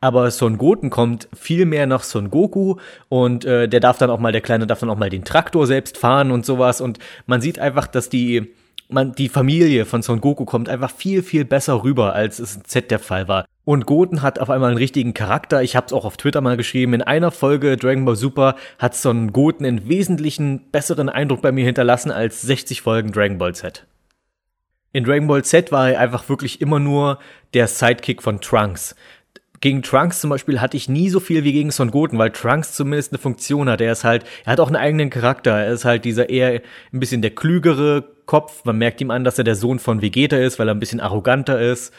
[0.01, 2.77] Aber Son Goten kommt viel mehr nach Son Goku
[3.09, 5.67] und äh, der darf dann auch mal, der Kleine darf dann auch mal den Traktor
[5.67, 6.81] selbst fahren und sowas.
[6.81, 8.55] Und man sieht einfach, dass die,
[8.89, 12.65] man, die Familie von Son Goku kommt einfach viel, viel besser rüber, als es in
[12.65, 13.45] Z der Fall war.
[13.65, 15.63] Und Goten hat auf einmal einen richtigen Charakter.
[15.63, 16.95] Ich habe es auch auf Twitter mal geschrieben.
[16.95, 21.67] In einer Folge Dragon Ball Super hat Son Goten einen wesentlichen besseren Eindruck bei mir
[21.67, 23.87] hinterlassen als 60 Folgen Dragon Ball Z.
[24.93, 27.19] In Dragon Ball Z war er einfach wirklich immer nur
[27.53, 28.97] der Sidekick von Trunks.
[29.61, 32.73] Gegen Trunks zum Beispiel hatte ich nie so viel wie gegen Son Goten, weil Trunks
[32.73, 33.83] zumindest eine Funktion hat.
[33.83, 35.51] Er ist halt, er hat auch einen eigenen Charakter.
[35.51, 36.63] Er ist halt dieser eher
[36.93, 38.65] ein bisschen der klügere Kopf.
[38.65, 41.01] Man merkt ihm an, dass er der Sohn von Vegeta ist, weil er ein bisschen
[41.01, 41.93] arroganter ist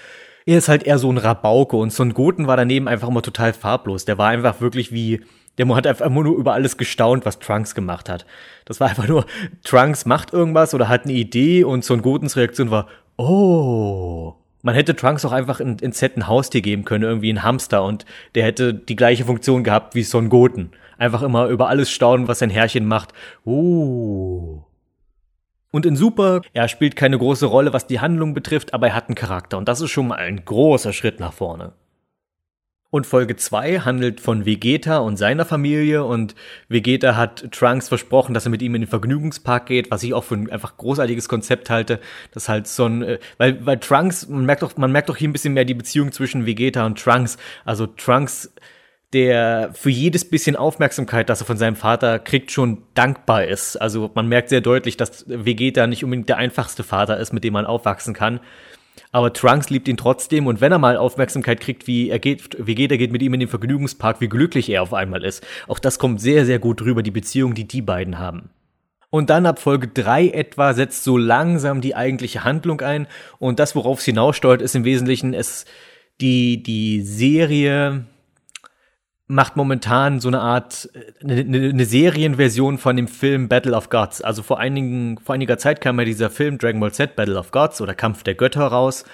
[0.50, 3.54] er ist halt eher so ein Rabauke und Son Goten war daneben einfach immer total
[3.54, 4.06] farblos.
[4.06, 5.22] Der war einfach wirklich wie,
[5.60, 8.26] der hat einfach immer nur über alles gestaunt, was Trunks gemacht hat.
[8.66, 9.26] Das war einfach nur,
[9.64, 14.96] Trunks macht irgendwas oder hat eine Idee und Son Gotens Reaktion war, oh, Man hätte
[14.96, 18.06] Trunks auch einfach in, in Set ein Haustier geben können, irgendwie ein Hamster, und
[18.36, 20.72] der hätte die gleiche Funktion gehabt wie Son Goten.
[20.98, 23.14] Einfach immer über alles staunen, was sein Herrchen macht.
[23.46, 24.64] Uh.
[25.72, 29.08] Und in Super, er spielt keine große Rolle, was die Handlung betrifft, aber er hat
[29.08, 31.74] einen Charakter und das ist schon mal ein großer Schritt nach vorne.
[32.92, 36.34] Und Folge 2 handelt von Vegeta und seiner Familie und
[36.70, 40.24] Vegeta hat Trunks versprochen, dass er mit ihm in den Vergnügungspark geht, was ich auch
[40.24, 42.00] für ein einfach großartiges Konzept halte.
[42.32, 45.30] Das halt so ein, äh, weil, weil Trunks, man merkt doch, man merkt doch hier
[45.30, 47.38] ein bisschen mehr die Beziehung zwischen Vegeta und Trunks.
[47.64, 48.52] Also Trunks
[49.14, 53.76] der für jedes bisschen Aufmerksamkeit, das er von seinem Vater kriegt, schon dankbar ist.
[53.78, 57.54] Also man merkt sehr deutlich, dass Vegeta nicht unbedingt der einfachste Vater ist, mit dem
[57.54, 58.40] man aufwachsen kann.
[59.12, 62.98] Aber Trunks liebt ihn trotzdem und wenn er mal Aufmerksamkeit kriegt, wie er geht, Vegeta
[62.98, 65.46] geht mit ihm in den Vergnügungspark, wie glücklich er auf einmal ist.
[65.68, 68.52] Auch das kommt sehr, sehr gut rüber, die Beziehung, die die beiden haben.
[69.10, 73.08] Und dann ab Folge 3 etwa setzt so langsam die eigentliche Handlung ein.
[73.40, 75.66] Und das, worauf es hinaussteuert, ist im Wesentlichen, es,
[76.22, 78.06] die, die Serie
[79.30, 80.90] macht momentan so eine Art
[81.24, 84.22] eine, eine Serienversion von dem Film Battle of Gods.
[84.22, 87.52] Also vor einigen vor einiger Zeit kam ja dieser Film Dragon Ball Z Battle of
[87.52, 89.06] Gods oder Kampf der Götter raus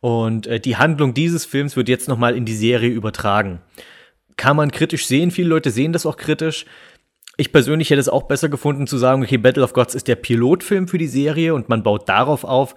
[0.00, 3.60] und äh, die Handlung dieses Films wird jetzt noch mal in die Serie übertragen.
[4.36, 6.64] Kann man kritisch sehen, viele Leute sehen das auch kritisch.
[7.36, 10.14] Ich persönlich hätte es auch besser gefunden zu sagen, okay, Battle of Gods ist der
[10.14, 12.76] Pilotfilm für die Serie und man baut darauf auf,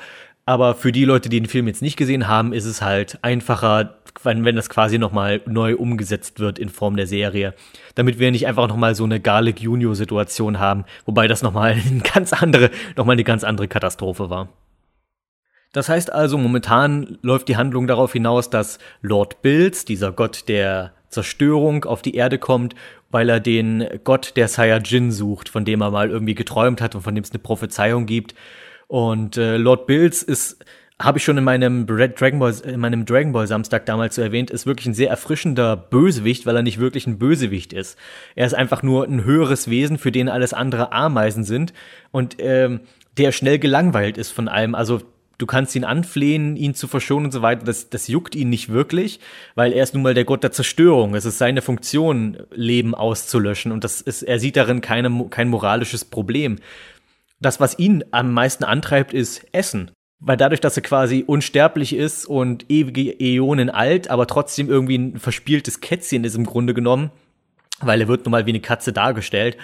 [0.50, 3.99] aber für die Leute, die den Film jetzt nicht gesehen haben, ist es halt einfacher,
[4.24, 7.54] wenn, wenn das quasi nochmal neu umgesetzt wird in Form der Serie.
[7.96, 12.02] Damit wir nicht einfach nochmal so eine Garlic Junior Situation haben, wobei das nochmal eine
[12.02, 14.50] ganz andere, nochmal eine ganz andere Katastrophe war.
[15.72, 20.94] Das heißt also, momentan läuft die Handlung darauf hinaus, dass Lord Bills, dieser Gott der
[21.10, 22.74] Zerstörung, auf die Erde kommt,
[23.12, 27.02] weil er den Gott der Saiyajin sucht, von dem er mal irgendwie geträumt hat und
[27.02, 28.34] von dem es eine Prophezeiung gibt.
[28.88, 30.66] Und äh, Lord Bills ist
[31.02, 34.52] habe ich schon in meinem Dragon Ball, in meinem Dragon Ball Samstag damals so erwähnt,
[34.52, 37.98] ist wirklich ein sehr erfrischender Bösewicht, weil er nicht wirklich ein Bösewicht ist.
[38.36, 41.74] Er ist einfach nur ein höheres Wesen, für den alles andere Ameisen sind
[42.12, 42.82] und ähm,
[43.18, 44.76] der schnell gelangweilt ist von allem.
[44.76, 45.02] Also
[45.38, 47.64] du kannst ihn anflehen, ihn zu verschonen und so weiter.
[47.64, 49.22] Das, das juckt ihn nicht wirklich,
[49.56, 51.16] weil er ist nun mal der Gott der Zerstörung.
[51.16, 56.04] Es ist seine Funktion, Leben auszulöschen und das ist, er sieht darin keine, kein moralisches
[56.04, 56.58] Problem.
[57.40, 59.92] Das, was ihn am meisten antreibt, ist Essen.
[60.20, 65.18] Weil dadurch, dass er quasi unsterblich ist und ewige Äonen alt, aber trotzdem irgendwie ein
[65.18, 67.12] verspieltes Kätzchen ist im Grunde genommen,
[67.80, 69.58] weil er wird nun mal wie eine Katze dargestellt,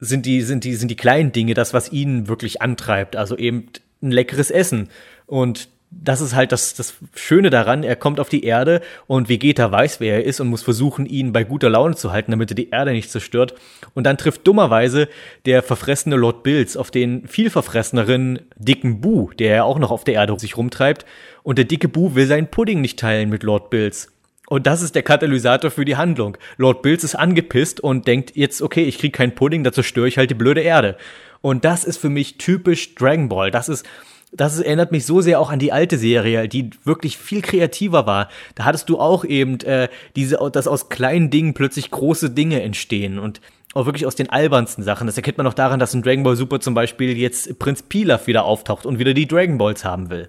[0.00, 3.14] sind die, sind die, sind die kleinen Dinge das, was ihn wirklich antreibt.
[3.14, 3.68] Also eben
[4.02, 4.88] ein leckeres Essen.
[5.26, 9.70] Und das ist halt das, das Schöne daran, er kommt auf die Erde und Vegeta
[9.72, 12.54] weiß, wer er ist und muss versuchen, ihn bei guter Laune zu halten, damit er
[12.54, 13.54] die Erde nicht zerstört.
[13.94, 15.08] Und dann trifft dummerweise
[15.46, 20.04] der verfressene Lord Bills auf den viel verfresseneren dicken Bu, der ja auch noch auf
[20.04, 21.04] der Erde sich rumtreibt.
[21.42, 24.12] Und der dicke Bu will seinen Pudding nicht teilen mit Lord Bills.
[24.48, 26.36] Und das ist der Katalysator für die Handlung.
[26.56, 30.18] Lord Bills ist angepisst und denkt jetzt, okay, ich krieg keinen Pudding, da zerstöre ich
[30.18, 30.96] halt die blöde Erde.
[31.40, 33.50] Und das ist für mich typisch Dragon Ball.
[33.50, 33.86] Das ist,
[34.32, 38.28] das erinnert mich so sehr auch an die alte Serie, die wirklich viel kreativer war.
[38.54, 43.18] Da hattest du auch eben äh, diese, dass aus kleinen Dingen plötzlich große Dinge entstehen
[43.18, 43.40] und
[43.74, 45.06] auch wirklich aus den albernsten Sachen.
[45.06, 48.26] Das erkennt man auch daran, dass in Dragon Ball Super zum Beispiel jetzt Prinz Pilaf
[48.26, 50.28] wieder auftaucht und wieder die Dragon Balls haben will.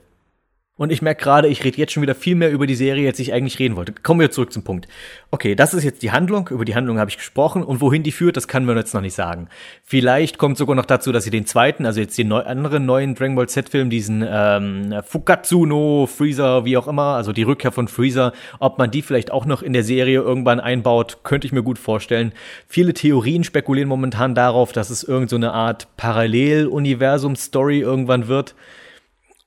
[0.82, 3.20] Und ich merke gerade, ich rede jetzt schon wieder viel mehr über die Serie, als
[3.20, 3.94] ich eigentlich reden wollte.
[4.02, 4.88] Kommen wir zurück zum Punkt.
[5.30, 6.48] Okay, das ist jetzt die Handlung.
[6.48, 7.62] Über die Handlung habe ich gesprochen.
[7.62, 9.48] Und wohin die führt, das kann man jetzt noch nicht sagen.
[9.84, 13.14] Vielleicht kommt sogar noch dazu, dass sie den zweiten, also jetzt den neu, anderen neuen
[13.14, 18.34] Dragon Ball Z-Film, diesen ähm, Fukatsuno, Freezer, wie auch immer, also die Rückkehr von Freezer,
[18.58, 21.78] ob man die vielleicht auch noch in der Serie irgendwann einbaut, könnte ich mir gut
[21.78, 22.32] vorstellen.
[22.68, 28.56] Viele Theorien spekulieren momentan darauf, dass es irgendeine so Art Paralleluniversum-Story irgendwann wird.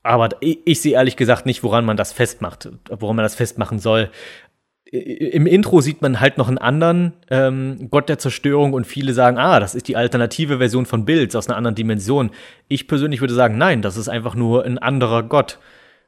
[0.04, 3.78] Aber ich, ich sehe ehrlich gesagt nicht, woran man das festmacht, woran man das festmachen
[3.78, 4.10] soll.
[4.92, 9.38] Im Intro sieht man halt noch einen anderen ähm, Gott der Zerstörung und viele sagen,
[9.38, 12.30] ah, das ist die alternative Version von Bills aus einer anderen Dimension.
[12.68, 15.58] Ich persönlich würde sagen, nein, das ist einfach nur ein anderer Gott.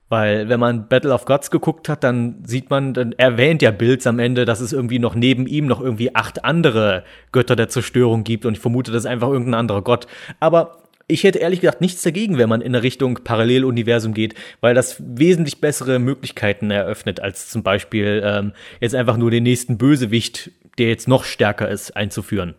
[0.08, 4.06] Weil wenn man Battle of Gods geguckt hat, dann sieht man, dann erwähnt ja Bills
[4.06, 8.22] am Ende, dass es irgendwie noch neben ihm noch irgendwie acht andere Götter der Zerstörung
[8.22, 10.06] gibt und ich vermute, das ist einfach irgendein anderer Gott.
[10.38, 14.74] Aber ich hätte ehrlich gesagt nichts dagegen, wenn man in eine Richtung Paralleluniversum geht, weil
[14.74, 20.50] das wesentlich bessere Möglichkeiten eröffnet, als zum Beispiel ähm, jetzt einfach nur den nächsten Bösewicht,
[20.78, 22.54] der jetzt noch stärker ist, einzuführen.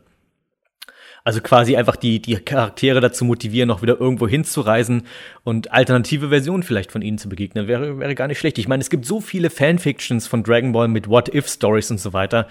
[1.26, 5.04] Also quasi einfach die, die Charaktere dazu motivieren, noch wieder irgendwo hinzureisen
[5.44, 8.58] und alternative Versionen vielleicht von ihnen zu begegnen, wäre, wäre gar nicht schlecht.
[8.60, 12.48] Ich meine, es gibt so viele Fanfictions von Dragon Ball mit What-If-Stories und so weiter.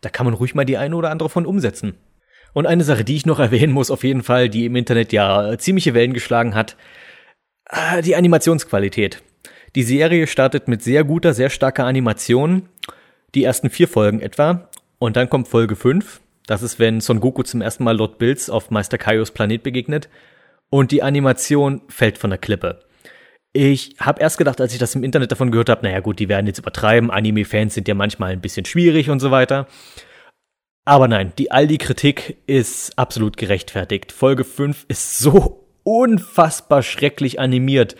[0.00, 1.94] Da kann man ruhig mal die eine oder andere von umsetzen.
[2.56, 5.58] Und eine Sache, die ich noch erwähnen muss, auf jeden Fall, die im Internet ja
[5.58, 6.74] ziemliche Wellen geschlagen hat,
[7.68, 9.22] äh, die Animationsqualität.
[9.74, 12.70] Die Serie startet mit sehr guter, sehr starker Animation.
[13.34, 14.70] Die ersten vier Folgen etwa.
[14.98, 16.22] Und dann kommt Folge 5.
[16.46, 20.08] Das ist, wenn Son Goku zum ersten Mal Lord Bills auf Meister Kaios Planet begegnet.
[20.70, 22.80] Und die Animation fällt von der Klippe.
[23.52, 26.30] Ich habe erst gedacht, als ich das im Internet davon gehört habe, naja gut, die
[26.30, 29.66] werden jetzt übertreiben, Anime-Fans sind ja manchmal ein bisschen schwierig und so weiter.
[30.88, 34.12] Aber nein, die Aldi-Kritik ist absolut gerechtfertigt.
[34.12, 37.96] Folge 5 ist so unfassbar schrecklich animiert.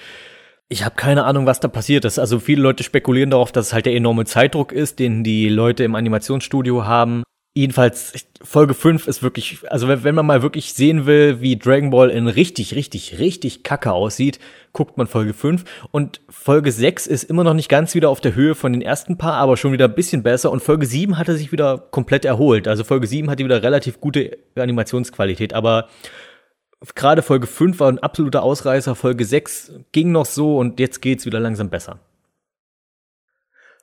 [0.69, 2.21] Ich habe keine Ahnung, was da passiert ist.
[2.21, 5.83] Also viele Leute spekulieren darauf, dass es halt der enorme Zeitdruck ist, den die Leute
[5.83, 7.25] im Animationsstudio haben.
[7.57, 12.11] Jedenfalls, Folge 5 ist wirklich, also wenn, man mal wirklich sehen will, wie Dragon Ball
[12.11, 14.39] in richtig, richtig, richtig kacke aussieht,
[14.75, 15.65] guckt man Folge 5.
[15.91, 19.17] Und Folge 6 ist immer noch nicht ganz wieder auf der Höhe von den ersten
[19.17, 20.51] paar, aber schon wieder ein bisschen besser.
[20.51, 22.69] Und Folge 7 hatte sich wieder komplett erholt.
[22.69, 25.89] Also Folge 7 hatte wieder relativ gute Animationsqualität, aber
[26.95, 31.25] gerade Folge 5 war ein absoluter Ausreißer, Folge 6 ging noch so und jetzt geht's
[31.25, 32.01] wieder langsam besser.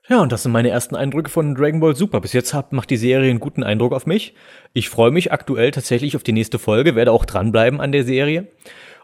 [0.09, 2.19] Ja, und das sind meine ersten Eindrücke von Dragon Ball Super.
[2.19, 4.33] Bis jetzt hat, macht die Serie einen guten Eindruck auf mich.
[4.73, 8.47] Ich freue mich aktuell tatsächlich auf die nächste Folge, werde auch dranbleiben an der Serie.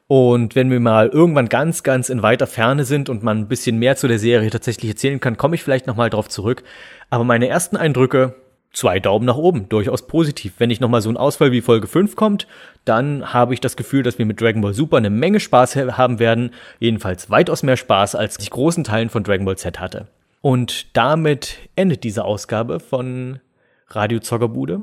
[0.07, 3.77] Und wenn wir mal irgendwann ganz, ganz in weiter Ferne sind und man ein bisschen
[3.77, 6.63] mehr zu der Serie tatsächlich erzählen kann, komme ich vielleicht nochmal drauf zurück.
[7.09, 8.35] Aber meine ersten Eindrücke,
[8.73, 10.53] zwei Daumen nach oben, durchaus positiv.
[10.57, 12.45] Wenn nicht nochmal so ein Ausfall wie Folge 5 kommt,
[12.83, 16.19] dann habe ich das Gefühl, dass wir mit Dragon Ball Super eine Menge Spaß haben
[16.19, 16.51] werden.
[16.79, 20.07] Jedenfalls weitaus mehr Spaß, als ich großen Teilen von Dragon Ball Z hatte.
[20.41, 23.39] Und damit endet diese Ausgabe von
[23.87, 24.81] Radio Zockerbude.